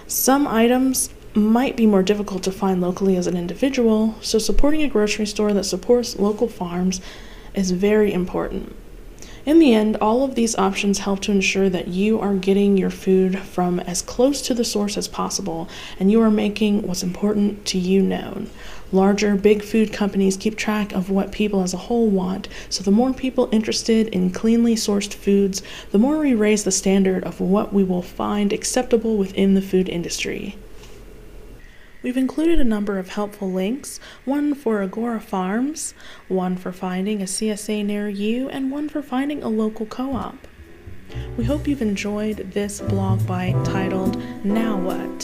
Some 0.07 0.47
items 0.47 1.11
might 1.35 1.77
be 1.77 1.87
more 1.87 2.03
difficult 2.03 2.43
to 2.43 2.53
find 2.53 2.81
locally 2.81 3.17
as 3.17 3.27
an 3.27 3.37
individual, 3.37 4.17
so 4.21 4.39
supporting 4.39 4.83
a 4.83 4.89
grocery 4.89 5.27
store 5.27 5.53
that 5.55 5.65
supports 5.65 6.19
local 6.19 6.49
farms 6.49 7.01
is 7.55 7.71
very 7.71 8.13
important. 8.13 8.77
In 9.45 9.59
the 9.59 9.75
end, 9.75 9.97
all 9.97 10.23
of 10.23 10.37
these 10.37 10.55
options 10.55 11.01
help 11.01 11.19
to 11.23 11.33
ensure 11.33 11.69
that 11.69 11.89
you 11.89 12.21
are 12.21 12.35
getting 12.37 12.77
your 12.77 12.91
food 12.91 13.41
from 13.41 13.81
as 13.81 14.01
close 14.01 14.41
to 14.43 14.55
the 14.55 14.65
source 14.65 14.97
as 14.97 15.09
possible 15.09 15.69
and 15.99 16.13
you 16.13 16.21
are 16.21 16.31
making 16.31 16.83
what's 16.83 17.03
important 17.03 17.67
to 17.67 17.79
you 17.79 18.03
known. 18.03 18.49
Larger, 18.93 19.35
big 19.35 19.65
food 19.65 19.93
companies 19.93 20.37
keep 20.37 20.57
track 20.57 20.93
of 20.93 21.11
what 21.11 21.33
people 21.33 21.63
as 21.63 21.75
a 21.75 21.89
whole 21.89 22.07
want, 22.07 22.47
so 22.69 22.85
the 22.85 22.93
more 22.93 23.13
people 23.13 23.49
interested 23.51 24.07
in 24.09 24.31
cleanly 24.31 24.77
sourced 24.77 25.13
foods, 25.13 25.61
the 25.91 25.99
more 25.99 26.19
we 26.19 26.35
raise 26.35 26.63
the 26.63 26.71
standard 26.71 27.25
of 27.25 27.41
what 27.41 27.73
we 27.73 27.83
will 27.83 28.03
find 28.03 28.53
acceptable 28.53 29.17
within 29.17 29.55
the 29.55 29.63
food 29.63 29.89
industry. 29.89 30.57
We've 32.03 32.17
included 32.17 32.59
a 32.61 32.65
number 32.65 32.99
of 32.99 33.11
helpful 33.11 33.51
links 33.51 34.01
one 34.25 34.55
for 34.55 34.83
Agora 34.83 35.21
Farms, 35.21 35.95
one 36.29 36.57
for 36.57 36.73
finding 36.73 37.23
a 37.23 37.27
CSA 37.27 37.85
near 37.85 38.09
you, 38.09 38.49
and 38.49 38.71
one 38.71 38.89
for 38.89 39.03
finding 39.03 39.43
a 39.43 39.49
local 39.49 39.87
co 39.87 40.15
op. 40.15 40.49
We 41.37 41.45
hope 41.45 41.69
you've 41.69 41.83
enjoyed 41.83 42.53
this 42.53 42.81
blog 42.81 43.27
bite 43.27 43.65
titled 43.65 44.21
Now 44.45 44.79
What? 44.79 45.23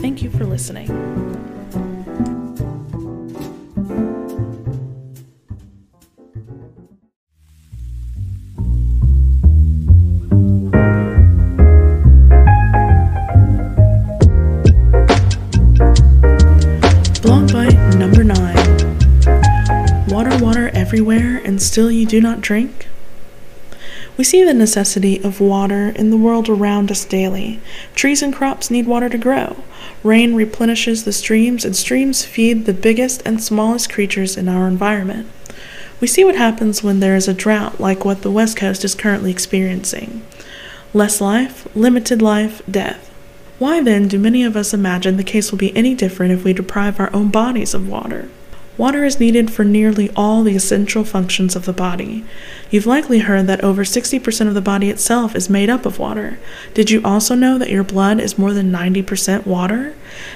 Thank 0.00 0.22
you 0.22 0.30
for 0.30 0.44
listening. 0.44 1.55
Everywhere 20.86 21.38
and 21.44 21.60
still 21.60 21.90
you 21.90 22.06
do 22.06 22.20
not 22.20 22.40
drink? 22.40 22.86
We 24.16 24.22
see 24.22 24.44
the 24.44 24.54
necessity 24.54 25.20
of 25.24 25.40
water 25.40 25.88
in 25.88 26.10
the 26.10 26.16
world 26.16 26.48
around 26.48 26.92
us 26.92 27.04
daily. 27.04 27.58
Trees 27.96 28.22
and 28.22 28.32
crops 28.32 28.70
need 28.70 28.86
water 28.86 29.08
to 29.08 29.18
grow. 29.18 29.64
Rain 30.04 30.36
replenishes 30.36 31.02
the 31.02 31.12
streams, 31.12 31.64
and 31.64 31.74
streams 31.74 32.24
feed 32.24 32.66
the 32.66 32.72
biggest 32.72 33.20
and 33.26 33.42
smallest 33.42 33.92
creatures 33.92 34.36
in 34.36 34.48
our 34.48 34.68
environment. 34.68 35.28
We 36.00 36.06
see 36.06 36.22
what 36.22 36.36
happens 36.36 36.84
when 36.84 37.00
there 37.00 37.16
is 37.16 37.26
a 37.26 37.34
drought 37.34 37.80
like 37.80 38.04
what 38.04 38.22
the 38.22 38.30
West 38.30 38.56
Coast 38.56 38.84
is 38.84 38.94
currently 38.94 39.32
experiencing. 39.32 40.24
Less 40.94 41.20
life, 41.20 41.66
limited 41.74 42.22
life, 42.22 42.62
death. 42.70 43.12
Why 43.58 43.82
then 43.82 44.06
do 44.06 44.20
many 44.20 44.44
of 44.44 44.56
us 44.56 44.72
imagine 44.72 45.16
the 45.16 45.24
case 45.24 45.50
will 45.50 45.58
be 45.58 45.76
any 45.76 45.96
different 45.96 46.32
if 46.32 46.44
we 46.44 46.52
deprive 46.52 47.00
our 47.00 47.12
own 47.12 47.28
bodies 47.28 47.74
of 47.74 47.88
water? 47.88 48.28
Water 48.78 49.04
is 49.04 49.18
needed 49.18 49.50
for 49.50 49.64
nearly 49.64 50.10
all 50.14 50.42
the 50.42 50.54
essential 50.54 51.02
functions 51.02 51.56
of 51.56 51.64
the 51.64 51.72
body. 51.72 52.24
You've 52.70 52.84
likely 52.86 53.20
heard 53.20 53.46
that 53.46 53.64
over 53.64 53.84
60% 53.84 54.48
of 54.48 54.54
the 54.54 54.60
body 54.60 54.90
itself 54.90 55.34
is 55.34 55.48
made 55.48 55.70
up 55.70 55.86
of 55.86 55.98
water. 55.98 56.38
Did 56.74 56.90
you 56.90 57.00
also 57.02 57.34
know 57.34 57.56
that 57.56 57.70
your 57.70 57.84
blood 57.84 58.20
is 58.20 58.38
more 58.38 58.52
than 58.52 58.70
90% 58.70 59.46
water? 59.46 59.94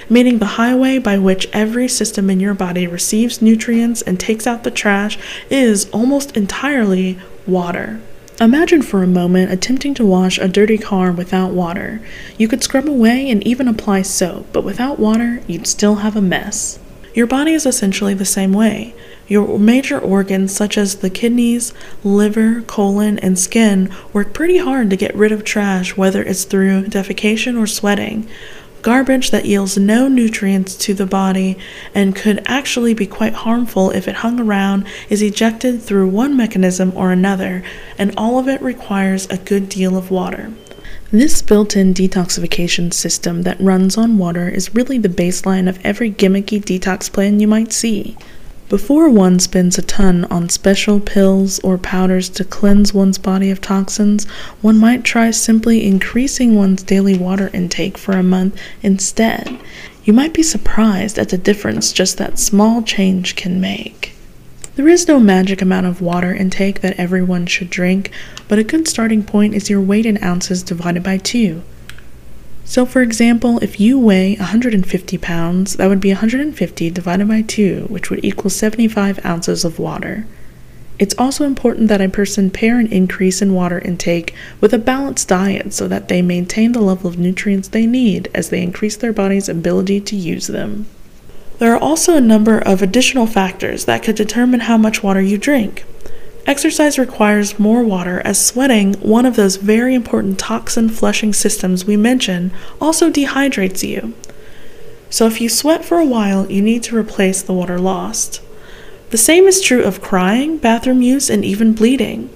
Meaning 0.09 0.39
the 0.39 0.57
highway 0.57 0.97
by 0.97 1.19
which 1.19 1.47
every 1.53 1.87
system 1.87 2.31
in 2.31 2.39
your 2.39 2.55
body 2.55 2.87
receives 2.87 3.43
nutrients 3.43 4.01
and 4.01 4.19
takes 4.19 4.47
out 4.47 4.63
the 4.63 4.71
trash 4.71 5.19
is 5.51 5.87
almost 5.91 6.35
entirely 6.35 7.19
water. 7.45 8.01
Imagine 8.39 8.81
for 8.81 9.03
a 9.03 9.07
moment 9.07 9.51
attempting 9.51 9.93
to 9.93 10.05
wash 10.05 10.39
a 10.39 10.47
dirty 10.47 10.79
car 10.79 11.11
without 11.11 11.51
water. 11.51 12.01
You 12.39 12.47
could 12.47 12.63
scrub 12.63 12.89
away 12.89 13.29
and 13.29 13.45
even 13.45 13.67
apply 13.67 14.01
soap, 14.01 14.47
but 14.51 14.63
without 14.63 14.97
water, 14.97 15.43
you'd 15.45 15.67
still 15.67 15.97
have 15.97 16.15
a 16.15 16.21
mess. 16.21 16.79
Your 17.13 17.27
body 17.27 17.53
is 17.53 17.65
essentially 17.65 18.13
the 18.13 18.25
same 18.25 18.53
way. 18.53 18.95
Your 19.27 19.59
major 19.59 19.99
organs, 19.99 20.55
such 20.55 20.77
as 20.77 20.95
the 20.95 21.09
kidneys, 21.09 21.73
liver, 22.03 22.61
colon, 22.61 23.19
and 23.19 23.37
skin, 23.37 23.93
work 24.13 24.33
pretty 24.33 24.57
hard 24.57 24.89
to 24.89 24.95
get 24.95 25.15
rid 25.15 25.31
of 25.31 25.43
trash, 25.43 25.97
whether 25.97 26.23
it's 26.23 26.45
through 26.45 26.85
defecation 26.85 27.59
or 27.59 27.67
sweating. 27.67 28.29
Garbage 28.81 29.29
that 29.31 29.45
yields 29.45 29.77
no 29.77 30.07
nutrients 30.07 30.75
to 30.77 30.93
the 30.93 31.05
body 31.05 31.57
and 31.93 32.15
could 32.15 32.41
actually 32.45 32.93
be 32.93 33.05
quite 33.05 33.33
harmful 33.33 33.91
if 33.91 34.07
it 34.07 34.15
hung 34.15 34.39
around 34.39 34.87
is 35.09 35.21
ejected 35.21 35.81
through 35.81 36.09
one 36.09 36.35
mechanism 36.35 36.91
or 36.95 37.11
another, 37.11 37.61
and 37.97 38.13
all 38.17 38.39
of 38.39 38.47
it 38.47 38.61
requires 38.61 39.27
a 39.29 39.37
good 39.37 39.69
deal 39.69 39.97
of 39.97 40.09
water. 40.11 40.51
This 41.13 41.41
built 41.41 41.75
in 41.75 41.93
detoxification 41.93 42.93
system 42.93 43.41
that 43.41 43.59
runs 43.59 43.97
on 43.97 44.17
water 44.17 44.47
is 44.47 44.73
really 44.73 44.97
the 44.97 45.09
baseline 45.09 45.67
of 45.67 45.77
every 45.83 46.09
gimmicky 46.09 46.63
detox 46.63 47.11
plan 47.11 47.41
you 47.41 47.49
might 47.49 47.73
see. 47.73 48.15
Before 48.69 49.09
one 49.09 49.37
spends 49.39 49.77
a 49.77 49.81
ton 49.81 50.23
on 50.31 50.47
special 50.47 51.01
pills 51.01 51.59
or 51.65 51.77
powders 51.77 52.29
to 52.29 52.45
cleanse 52.45 52.93
one's 52.93 53.17
body 53.17 53.51
of 53.51 53.59
toxins, 53.59 54.23
one 54.61 54.77
might 54.77 55.03
try 55.03 55.31
simply 55.31 55.85
increasing 55.85 56.55
one's 56.55 56.81
daily 56.81 57.17
water 57.17 57.49
intake 57.51 57.97
for 57.97 58.13
a 58.13 58.23
month 58.23 58.57
instead. 58.81 59.59
You 60.05 60.13
might 60.13 60.33
be 60.33 60.43
surprised 60.43 61.19
at 61.19 61.27
the 61.27 61.37
difference 61.37 61.91
just 61.91 62.17
that 62.19 62.39
small 62.39 62.83
change 62.83 63.35
can 63.35 63.59
make. 63.59 64.15
There 64.77 64.87
is 64.87 65.05
no 65.05 65.19
magic 65.19 65.61
amount 65.61 65.87
of 65.87 66.01
water 66.01 66.33
intake 66.33 66.79
that 66.79 66.97
everyone 66.97 67.45
should 67.45 67.69
drink, 67.69 68.09
but 68.47 68.57
a 68.57 68.63
good 68.63 68.87
starting 68.87 69.21
point 69.21 69.53
is 69.53 69.69
your 69.69 69.81
weight 69.81 70.05
in 70.05 70.23
ounces 70.23 70.63
divided 70.63 71.03
by 71.03 71.17
2. 71.17 71.61
So, 72.63 72.85
for 72.85 73.01
example, 73.01 73.59
if 73.61 73.81
you 73.81 73.99
weigh 73.99 74.37
150 74.37 75.17
pounds, 75.17 75.75
that 75.75 75.89
would 75.89 75.99
be 75.99 76.11
150 76.11 76.89
divided 76.89 77.27
by 77.27 77.41
2, 77.41 77.87
which 77.89 78.09
would 78.09 78.23
equal 78.23 78.49
75 78.49 79.25
ounces 79.25 79.65
of 79.65 79.77
water. 79.77 80.25
It's 80.97 81.15
also 81.17 81.43
important 81.43 81.89
that 81.89 81.99
a 81.99 82.07
person 82.07 82.49
pair 82.49 82.79
an 82.79 82.87
increase 82.87 83.41
in 83.41 83.53
water 83.53 83.79
intake 83.79 84.33
with 84.61 84.73
a 84.73 84.79
balanced 84.79 85.27
diet 85.27 85.73
so 85.73 85.89
that 85.89 86.07
they 86.07 86.21
maintain 86.21 86.71
the 86.71 86.79
level 86.79 87.09
of 87.09 87.19
nutrients 87.19 87.67
they 87.67 87.85
need 87.85 88.29
as 88.33 88.49
they 88.49 88.63
increase 88.63 88.95
their 88.95 89.11
body's 89.11 89.49
ability 89.49 89.99
to 89.99 90.15
use 90.15 90.47
them. 90.47 90.87
There 91.61 91.75
are 91.75 91.79
also 91.79 92.15
a 92.15 92.21
number 92.21 92.57
of 92.57 92.81
additional 92.81 93.27
factors 93.27 93.85
that 93.85 94.01
could 94.01 94.15
determine 94.15 94.61
how 94.61 94.77
much 94.77 95.03
water 95.03 95.21
you 95.21 95.37
drink. 95.37 95.85
Exercise 96.47 96.97
requires 96.97 97.59
more 97.59 97.83
water, 97.83 98.19
as 98.25 98.43
sweating, 98.43 98.95
one 98.95 99.27
of 99.27 99.35
those 99.35 99.57
very 99.57 99.93
important 99.93 100.39
toxin 100.39 100.89
flushing 100.89 101.33
systems 101.33 101.85
we 101.85 101.95
mentioned, 101.95 102.49
also 102.81 103.11
dehydrates 103.11 103.87
you. 103.87 104.15
So, 105.11 105.27
if 105.27 105.39
you 105.39 105.49
sweat 105.49 105.85
for 105.85 105.99
a 105.99 106.05
while, 106.05 106.51
you 106.51 106.63
need 106.63 106.81
to 106.81 106.97
replace 106.97 107.43
the 107.43 107.53
water 107.53 107.77
lost. 107.77 108.41
The 109.11 109.19
same 109.19 109.45
is 109.45 109.61
true 109.61 109.83
of 109.83 110.01
crying, 110.01 110.57
bathroom 110.57 111.03
use, 111.03 111.29
and 111.29 111.45
even 111.45 111.75
bleeding. 111.75 112.35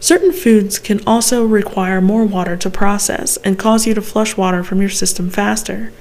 Certain 0.00 0.32
foods 0.32 0.80
can 0.80 1.06
also 1.06 1.46
require 1.46 2.00
more 2.00 2.24
water 2.24 2.56
to 2.56 2.68
process 2.68 3.36
and 3.44 3.60
cause 3.60 3.86
you 3.86 3.94
to 3.94 4.02
flush 4.02 4.36
water 4.36 4.64
from 4.64 4.80
your 4.80 4.90
system 4.90 5.30
faster. 5.30 5.92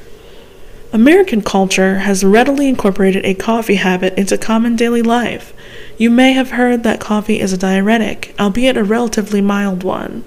American 0.94 1.42
culture 1.42 2.00
has 2.00 2.24
readily 2.24 2.70
incorporated 2.70 3.26
a 3.26 3.34
coffee 3.34 3.76
habit 3.76 4.18
into 4.18 4.38
common 4.38 4.76
daily 4.76 5.02
life. 5.02 5.54
You 5.98 6.10
may 6.10 6.34
have 6.34 6.52
heard 6.52 6.84
that 6.84 7.00
coffee 7.00 7.40
is 7.40 7.52
a 7.52 7.58
diuretic, 7.58 8.34
albeit 8.40 8.78
a 8.78 8.84
relatively 8.84 9.42
mild 9.42 9.84
one. 9.84 10.24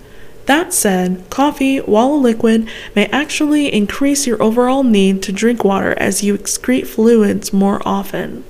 That 0.47 0.73
said, 0.73 1.25
coffee, 1.31 1.79
while 1.79 2.13
a 2.13 2.17
liquid, 2.17 2.69
may 2.97 3.07
actually 3.07 3.73
increase 3.73 4.27
your 4.27 4.43
overall 4.43 4.83
need 4.83 5.23
to 5.25 5.33
drink 5.33 5.63
water 5.63 5.95
as 5.99 6.23
you 6.23 6.37
excrete 6.37 6.87
fluids 6.87 7.53
more 7.53 7.81
often. 7.87 8.45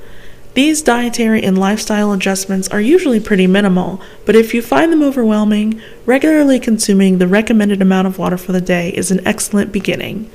These 0.54 0.82
dietary 0.82 1.42
and 1.42 1.58
lifestyle 1.58 2.12
adjustments 2.12 2.68
are 2.68 2.80
usually 2.80 3.20
pretty 3.20 3.46
minimal, 3.46 4.00
but 4.24 4.34
if 4.34 4.54
you 4.54 4.62
find 4.62 4.92
them 4.92 5.02
overwhelming, 5.02 5.80
regularly 6.06 6.58
consuming 6.58 7.18
the 7.18 7.28
recommended 7.28 7.82
amount 7.82 8.06
of 8.08 8.18
water 8.18 8.36
for 8.36 8.52
the 8.52 8.60
day 8.60 8.90
is 8.90 9.10
an 9.10 9.20
excellent 9.26 9.72
beginning. 9.72 10.30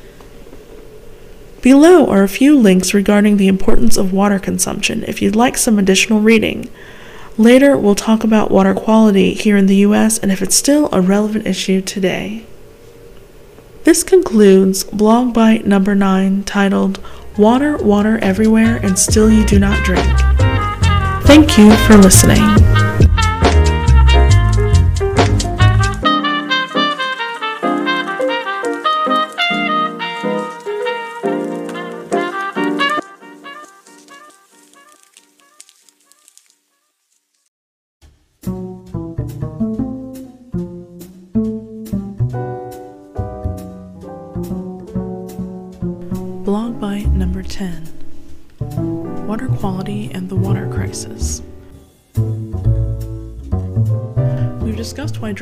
Below 1.64 2.08
are 2.08 2.24
a 2.24 2.28
few 2.28 2.58
links 2.60 2.94
regarding 2.94 3.38
the 3.38 3.48
importance 3.48 3.96
of 3.96 4.12
water 4.12 4.38
consumption 4.38 5.06
if 5.06 5.22
you'd 5.22 5.34
like 5.34 5.58
some 5.58 5.80
additional 5.80 6.20
reading. 6.20 6.70
Later, 7.38 7.78
we'll 7.78 7.96
talk 7.96 8.26
about 8.26 8.52
water 8.52 8.74
quality 8.74 9.34
here 9.34 9.56
in 9.56 9.68
the 9.68 9.78
US 9.78 10.18
and 10.18 10.30
if 10.30 10.42
it's 10.42 10.58
still 10.58 10.90
a 10.92 11.00
relevant 11.00 11.48
issue 11.48 11.80
today. 11.80 12.46
This 13.86 14.04
concludes 14.04 14.84
blog 14.84 15.34
bite 15.34 15.66
number 15.66 15.96
9 15.96 16.44
titled 16.44 17.00
Water, 17.38 17.78
Water 17.78 18.20
Everywhere 18.22 18.82
and 18.84 19.00
Still 19.00 19.32
You 19.32 19.46
Do 19.46 19.58
Not 19.58 19.86
Drink. 19.86 20.06
Thank 21.26 21.58
you 21.58 21.74
for 21.88 21.96
listening. 21.96 22.83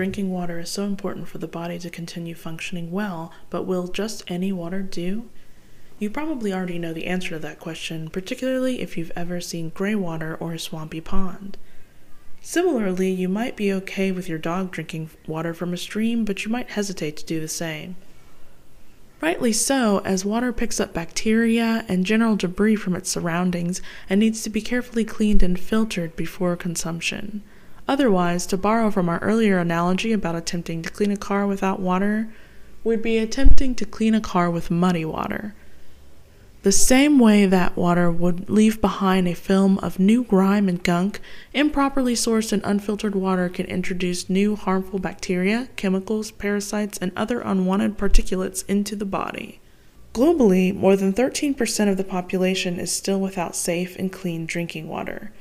Drinking 0.01 0.31
water 0.31 0.57
is 0.57 0.71
so 0.71 0.85
important 0.85 1.27
for 1.27 1.37
the 1.37 1.47
body 1.47 1.77
to 1.77 1.87
continue 1.87 2.33
functioning 2.33 2.89
well, 2.89 3.31
but 3.51 3.67
will 3.67 3.87
just 3.87 4.23
any 4.31 4.51
water 4.51 4.81
do? 4.81 5.29
You 5.99 6.09
probably 6.09 6.51
already 6.51 6.79
know 6.79 6.91
the 6.91 7.05
answer 7.05 7.29
to 7.29 7.39
that 7.39 7.59
question, 7.59 8.09
particularly 8.09 8.81
if 8.81 8.97
you've 8.97 9.11
ever 9.15 9.39
seen 9.39 9.69
gray 9.69 9.93
water 9.93 10.35
or 10.37 10.53
a 10.53 10.59
swampy 10.59 11.01
pond. 11.01 11.55
Similarly, 12.41 13.11
you 13.11 13.29
might 13.29 13.55
be 13.55 13.71
okay 13.73 14.11
with 14.11 14.27
your 14.27 14.39
dog 14.39 14.71
drinking 14.71 15.11
water 15.27 15.53
from 15.53 15.71
a 15.71 15.77
stream, 15.77 16.25
but 16.25 16.43
you 16.43 16.49
might 16.49 16.71
hesitate 16.71 17.15
to 17.17 17.25
do 17.27 17.39
the 17.39 17.47
same. 17.47 17.95
Rightly 19.21 19.53
so, 19.53 19.99
as 19.99 20.25
water 20.25 20.51
picks 20.51 20.79
up 20.79 20.95
bacteria 20.95 21.85
and 21.87 22.07
general 22.07 22.35
debris 22.35 22.77
from 22.77 22.95
its 22.95 23.11
surroundings 23.11 23.83
and 24.09 24.19
needs 24.19 24.41
to 24.41 24.49
be 24.49 24.63
carefully 24.63 25.05
cleaned 25.05 25.43
and 25.43 25.59
filtered 25.59 26.15
before 26.15 26.55
consumption. 26.55 27.43
Otherwise, 27.91 28.45
to 28.45 28.55
borrow 28.55 28.89
from 28.89 29.09
our 29.09 29.19
earlier 29.19 29.59
analogy 29.59 30.13
about 30.13 30.33
attempting 30.33 30.81
to 30.81 30.89
clean 30.89 31.11
a 31.11 31.17
car 31.17 31.45
without 31.45 31.77
water, 31.77 32.29
we'd 32.85 33.01
be 33.01 33.17
attempting 33.17 33.75
to 33.75 33.85
clean 33.85 34.15
a 34.15 34.21
car 34.21 34.49
with 34.49 34.71
muddy 34.71 35.03
water. 35.03 35.53
The 36.63 36.71
same 36.71 37.19
way 37.19 37.45
that 37.47 37.75
water 37.75 38.09
would 38.09 38.49
leave 38.49 38.79
behind 38.79 39.27
a 39.27 39.33
film 39.33 39.77
of 39.79 39.99
new 39.99 40.23
grime 40.23 40.69
and 40.69 40.81
gunk, 40.81 41.19
improperly 41.53 42.13
sourced 42.13 42.53
and 42.53 42.61
unfiltered 42.63 43.13
water 43.13 43.49
can 43.49 43.65
introduce 43.65 44.29
new 44.29 44.55
harmful 44.55 44.99
bacteria, 44.99 45.67
chemicals, 45.75 46.31
parasites, 46.31 46.97
and 46.99 47.11
other 47.17 47.41
unwanted 47.41 47.97
particulates 47.97 48.63
into 48.69 48.95
the 48.95 49.03
body. 49.03 49.59
Globally, 50.13 50.73
more 50.73 50.95
than 50.95 51.11
13% 51.11 51.89
of 51.89 51.97
the 51.97 52.05
population 52.05 52.79
is 52.79 52.89
still 52.89 53.19
without 53.19 53.53
safe 53.53 53.97
and 53.97 54.13
clean 54.13 54.45
drinking 54.45 54.87
water. 54.87 55.33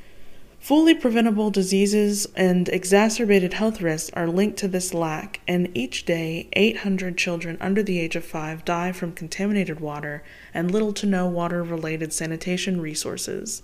Fully 0.61 0.95
preventable 0.95 1.51
diseases 1.51 2.29
and 2.37 2.69
exacerbated 2.69 3.55
health 3.55 3.81
risks 3.81 4.11
are 4.13 4.29
linked 4.29 4.59
to 4.59 4.69
this 4.69 4.93
lack, 4.93 5.41
and 5.49 5.71
each 5.75 6.05
day 6.05 6.51
800 6.53 7.17
children 7.17 7.57
under 7.63 7.83
the 7.83 7.99
age 7.99 8.15
of 8.15 8.27
5 8.27 8.67
die 8.67 8.93
from 8.93 9.13
contaminated 9.13 9.81
water 9.81 10.23
and 10.53 10.71
little 10.71 10.93
to 10.93 11.07
no 11.07 11.27
water 11.27 11.65
related 11.65 12.13
sanitation 12.13 12.79
resources. 12.79 13.63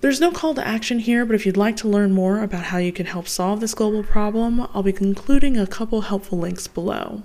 There's 0.00 0.20
no 0.20 0.30
call 0.30 0.54
to 0.54 0.66
action 0.66 1.00
here, 1.00 1.26
but 1.26 1.34
if 1.34 1.46
you'd 1.46 1.56
like 1.56 1.76
to 1.78 1.88
learn 1.88 2.12
more 2.12 2.40
about 2.40 2.66
how 2.66 2.78
you 2.78 2.92
can 2.92 3.06
help 3.06 3.26
solve 3.26 3.58
this 3.58 3.74
global 3.74 4.04
problem, 4.04 4.68
I'll 4.72 4.84
be 4.84 4.94
including 5.00 5.58
a 5.58 5.66
couple 5.66 6.02
helpful 6.02 6.38
links 6.38 6.68
below. 6.68 7.24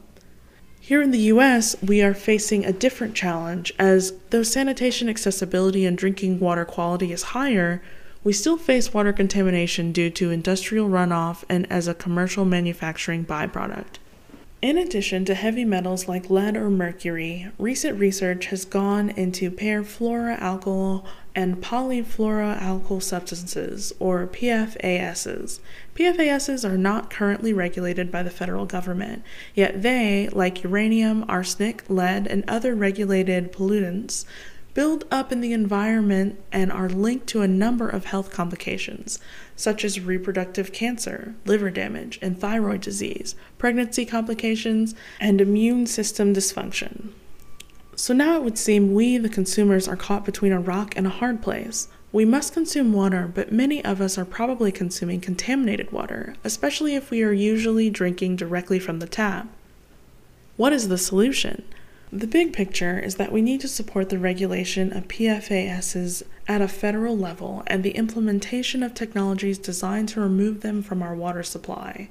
Here 0.79 1.01
in 1.01 1.11
the 1.11 1.29
US, 1.33 1.75
we 1.83 2.01
are 2.01 2.15
facing 2.15 2.65
a 2.65 2.73
different 2.73 3.13
challenge 3.13 3.71
as 3.77 4.13
though 4.31 4.41
sanitation 4.41 5.07
accessibility 5.09 5.85
and 5.85 5.95
drinking 5.95 6.39
water 6.39 6.65
quality 6.65 7.11
is 7.11 7.21
higher, 7.21 7.83
we 8.23 8.33
still 8.33 8.57
face 8.57 8.93
water 8.93 9.13
contamination 9.13 9.91
due 9.91 10.09
to 10.09 10.31
industrial 10.31 10.89
runoff 10.89 11.43
and 11.49 11.69
as 11.71 11.87
a 11.87 11.93
commercial 11.93 12.45
manufacturing 12.45 13.25
byproduct. 13.25 13.97
In 14.61 14.77
addition 14.77 15.25
to 15.25 15.33
heavy 15.33 15.65
metals 15.65 16.07
like 16.07 16.29
lead 16.29 16.55
or 16.55 16.69
mercury, 16.69 17.47
recent 17.57 17.97
research 17.97 18.45
has 18.47 18.63
gone 18.63 19.09
into 19.09 19.49
perfluoroalkyl 19.49 21.03
and 21.33 21.57
polyfluoroalkyl 21.63 23.01
substances, 23.01 23.91
or 23.99 24.27
PFASs. 24.27 25.59
PFASs 25.95 26.69
are 26.69 26.77
not 26.77 27.09
currently 27.09 27.53
regulated 27.53 28.11
by 28.11 28.21
the 28.21 28.29
federal 28.29 28.67
government, 28.67 29.23
yet 29.55 29.81
they, 29.81 30.29
like 30.31 30.63
uranium, 30.63 31.25
arsenic, 31.27 31.83
lead, 31.89 32.27
and 32.27 32.43
other 32.47 32.75
regulated 32.75 33.51
pollutants, 33.51 34.25
build 34.73 35.05
up 35.11 35.31
in 35.31 35.41
the 35.41 35.53
environment 35.53 36.39
and 36.51 36.71
are 36.71 36.89
linked 36.89 37.27
to 37.27 37.41
a 37.41 37.47
number 37.47 37.89
of 37.89 38.05
health 38.05 38.31
complications, 38.31 39.19
such 39.55 39.83
as 39.83 39.99
reproductive 39.99 40.71
cancer, 40.71 41.35
liver 41.45 41.69
damage, 41.69 42.17
and 42.21 42.39
thyroid 42.39 42.81
disease, 42.81 43.35
pregnancy 43.57 44.05
complications, 44.05 44.95
and 45.19 45.41
immune 45.41 45.85
system 45.85 46.33
dysfunction. 46.33 47.09
So 47.95 48.13
now 48.13 48.37
it 48.37 48.43
would 48.43 48.57
seem 48.57 48.93
we, 48.93 49.17
the 49.17 49.29
consumers, 49.29 49.87
are 49.87 49.97
caught 49.97 50.25
between 50.25 50.53
a 50.53 50.59
rock 50.59 50.95
and 50.95 51.05
a 51.05 51.11
hard 51.11 51.41
place. 51.41 51.87
We 52.11 52.25
must 52.25 52.53
consume 52.53 52.93
water, 52.93 53.31
but 53.33 53.51
many 53.51 53.83
of 53.85 54.01
us 54.01 54.17
are 54.17 54.25
probably 54.25 54.71
consuming 54.71 55.21
contaminated 55.21 55.91
water, 55.91 56.35
especially 56.43 56.95
if 56.95 57.11
we 57.11 57.23
are 57.23 57.31
usually 57.31 57.89
drinking 57.89 58.37
directly 58.37 58.79
from 58.79 58.99
the 58.99 59.07
tap. 59.07 59.47
What 60.57 60.73
is 60.73 60.87
the 60.87 60.97
solution? 60.97 61.63
The 62.13 62.27
big 62.27 62.51
picture 62.51 62.99
is 62.99 63.15
that 63.15 63.31
we 63.31 63.41
need 63.41 63.61
to 63.61 63.69
support 63.69 64.09
the 64.09 64.19
regulation 64.19 64.91
of 64.91 65.07
PFASs 65.07 66.23
at 66.45 66.61
a 66.61 66.67
federal 66.67 67.17
level 67.17 67.63
and 67.67 67.83
the 67.83 67.91
implementation 67.91 68.83
of 68.83 68.93
technologies 68.93 69.57
designed 69.57 70.09
to 70.09 70.19
remove 70.19 70.59
them 70.59 70.83
from 70.83 71.01
our 71.01 71.15
water 71.15 71.41
supply. 71.41 72.09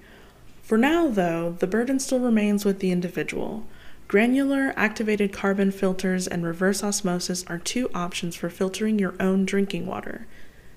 For 0.62 0.78
now, 0.78 1.08
though, 1.08 1.54
the 1.58 1.66
burden 1.66 1.98
still 1.98 2.20
remains 2.20 2.64
with 2.64 2.78
the 2.78 2.92
individual. 2.92 3.66
Granular 4.08 4.72
activated 4.74 5.34
carbon 5.34 5.70
filters 5.70 6.26
and 6.26 6.46
reverse 6.46 6.82
osmosis 6.82 7.44
are 7.48 7.58
two 7.58 7.90
options 7.94 8.34
for 8.34 8.48
filtering 8.48 8.98
your 8.98 9.14
own 9.20 9.44
drinking 9.44 9.84
water. 9.84 10.26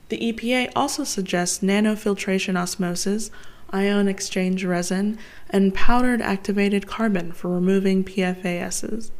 The 0.09 0.33
EPA 0.33 0.73
also 0.75 1.05
suggests 1.05 1.63
nanofiltration 1.63 2.57
osmosis, 2.57 3.31
ion 3.73 4.07
exchange 4.07 4.63
resin, 4.63 5.17
and 5.49 5.73
powdered 5.73 6.21
activated 6.21 6.87
carbon 6.87 7.31
for 7.31 7.49
removing 7.49 8.03
PFASs. 8.03 9.11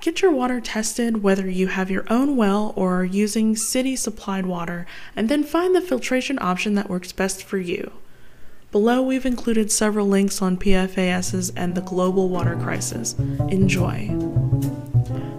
Get 0.00 0.22
your 0.22 0.30
water 0.30 0.60
tested 0.60 1.22
whether 1.22 1.48
you 1.48 1.66
have 1.68 1.90
your 1.90 2.04
own 2.08 2.36
well 2.36 2.72
or 2.76 3.00
are 3.00 3.04
using 3.04 3.56
city 3.56 3.96
supplied 3.96 4.46
water, 4.46 4.86
and 5.14 5.28
then 5.28 5.44
find 5.44 5.74
the 5.74 5.80
filtration 5.80 6.38
option 6.40 6.74
that 6.74 6.88
works 6.88 7.12
best 7.12 7.42
for 7.42 7.58
you. 7.58 7.92
Below, 8.70 9.02
we've 9.02 9.26
included 9.26 9.72
several 9.72 10.06
links 10.06 10.42
on 10.42 10.56
PFASs 10.56 11.52
and 11.56 11.74
the 11.74 11.80
global 11.80 12.28
water 12.28 12.54
crisis. 12.54 13.14
Enjoy. 13.48 14.08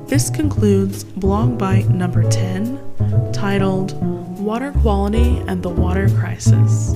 This 0.07 0.29
concludes 0.31 1.03
blog 1.03 1.57
bite 1.59 1.89
number 1.89 2.27
10, 2.27 3.31
titled 3.31 3.93
Water 4.39 4.71
Quality 4.81 5.37
and 5.47 5.61
the 5.61 5.69
Water 5.69 6.09
Crisis. 6.09 6.95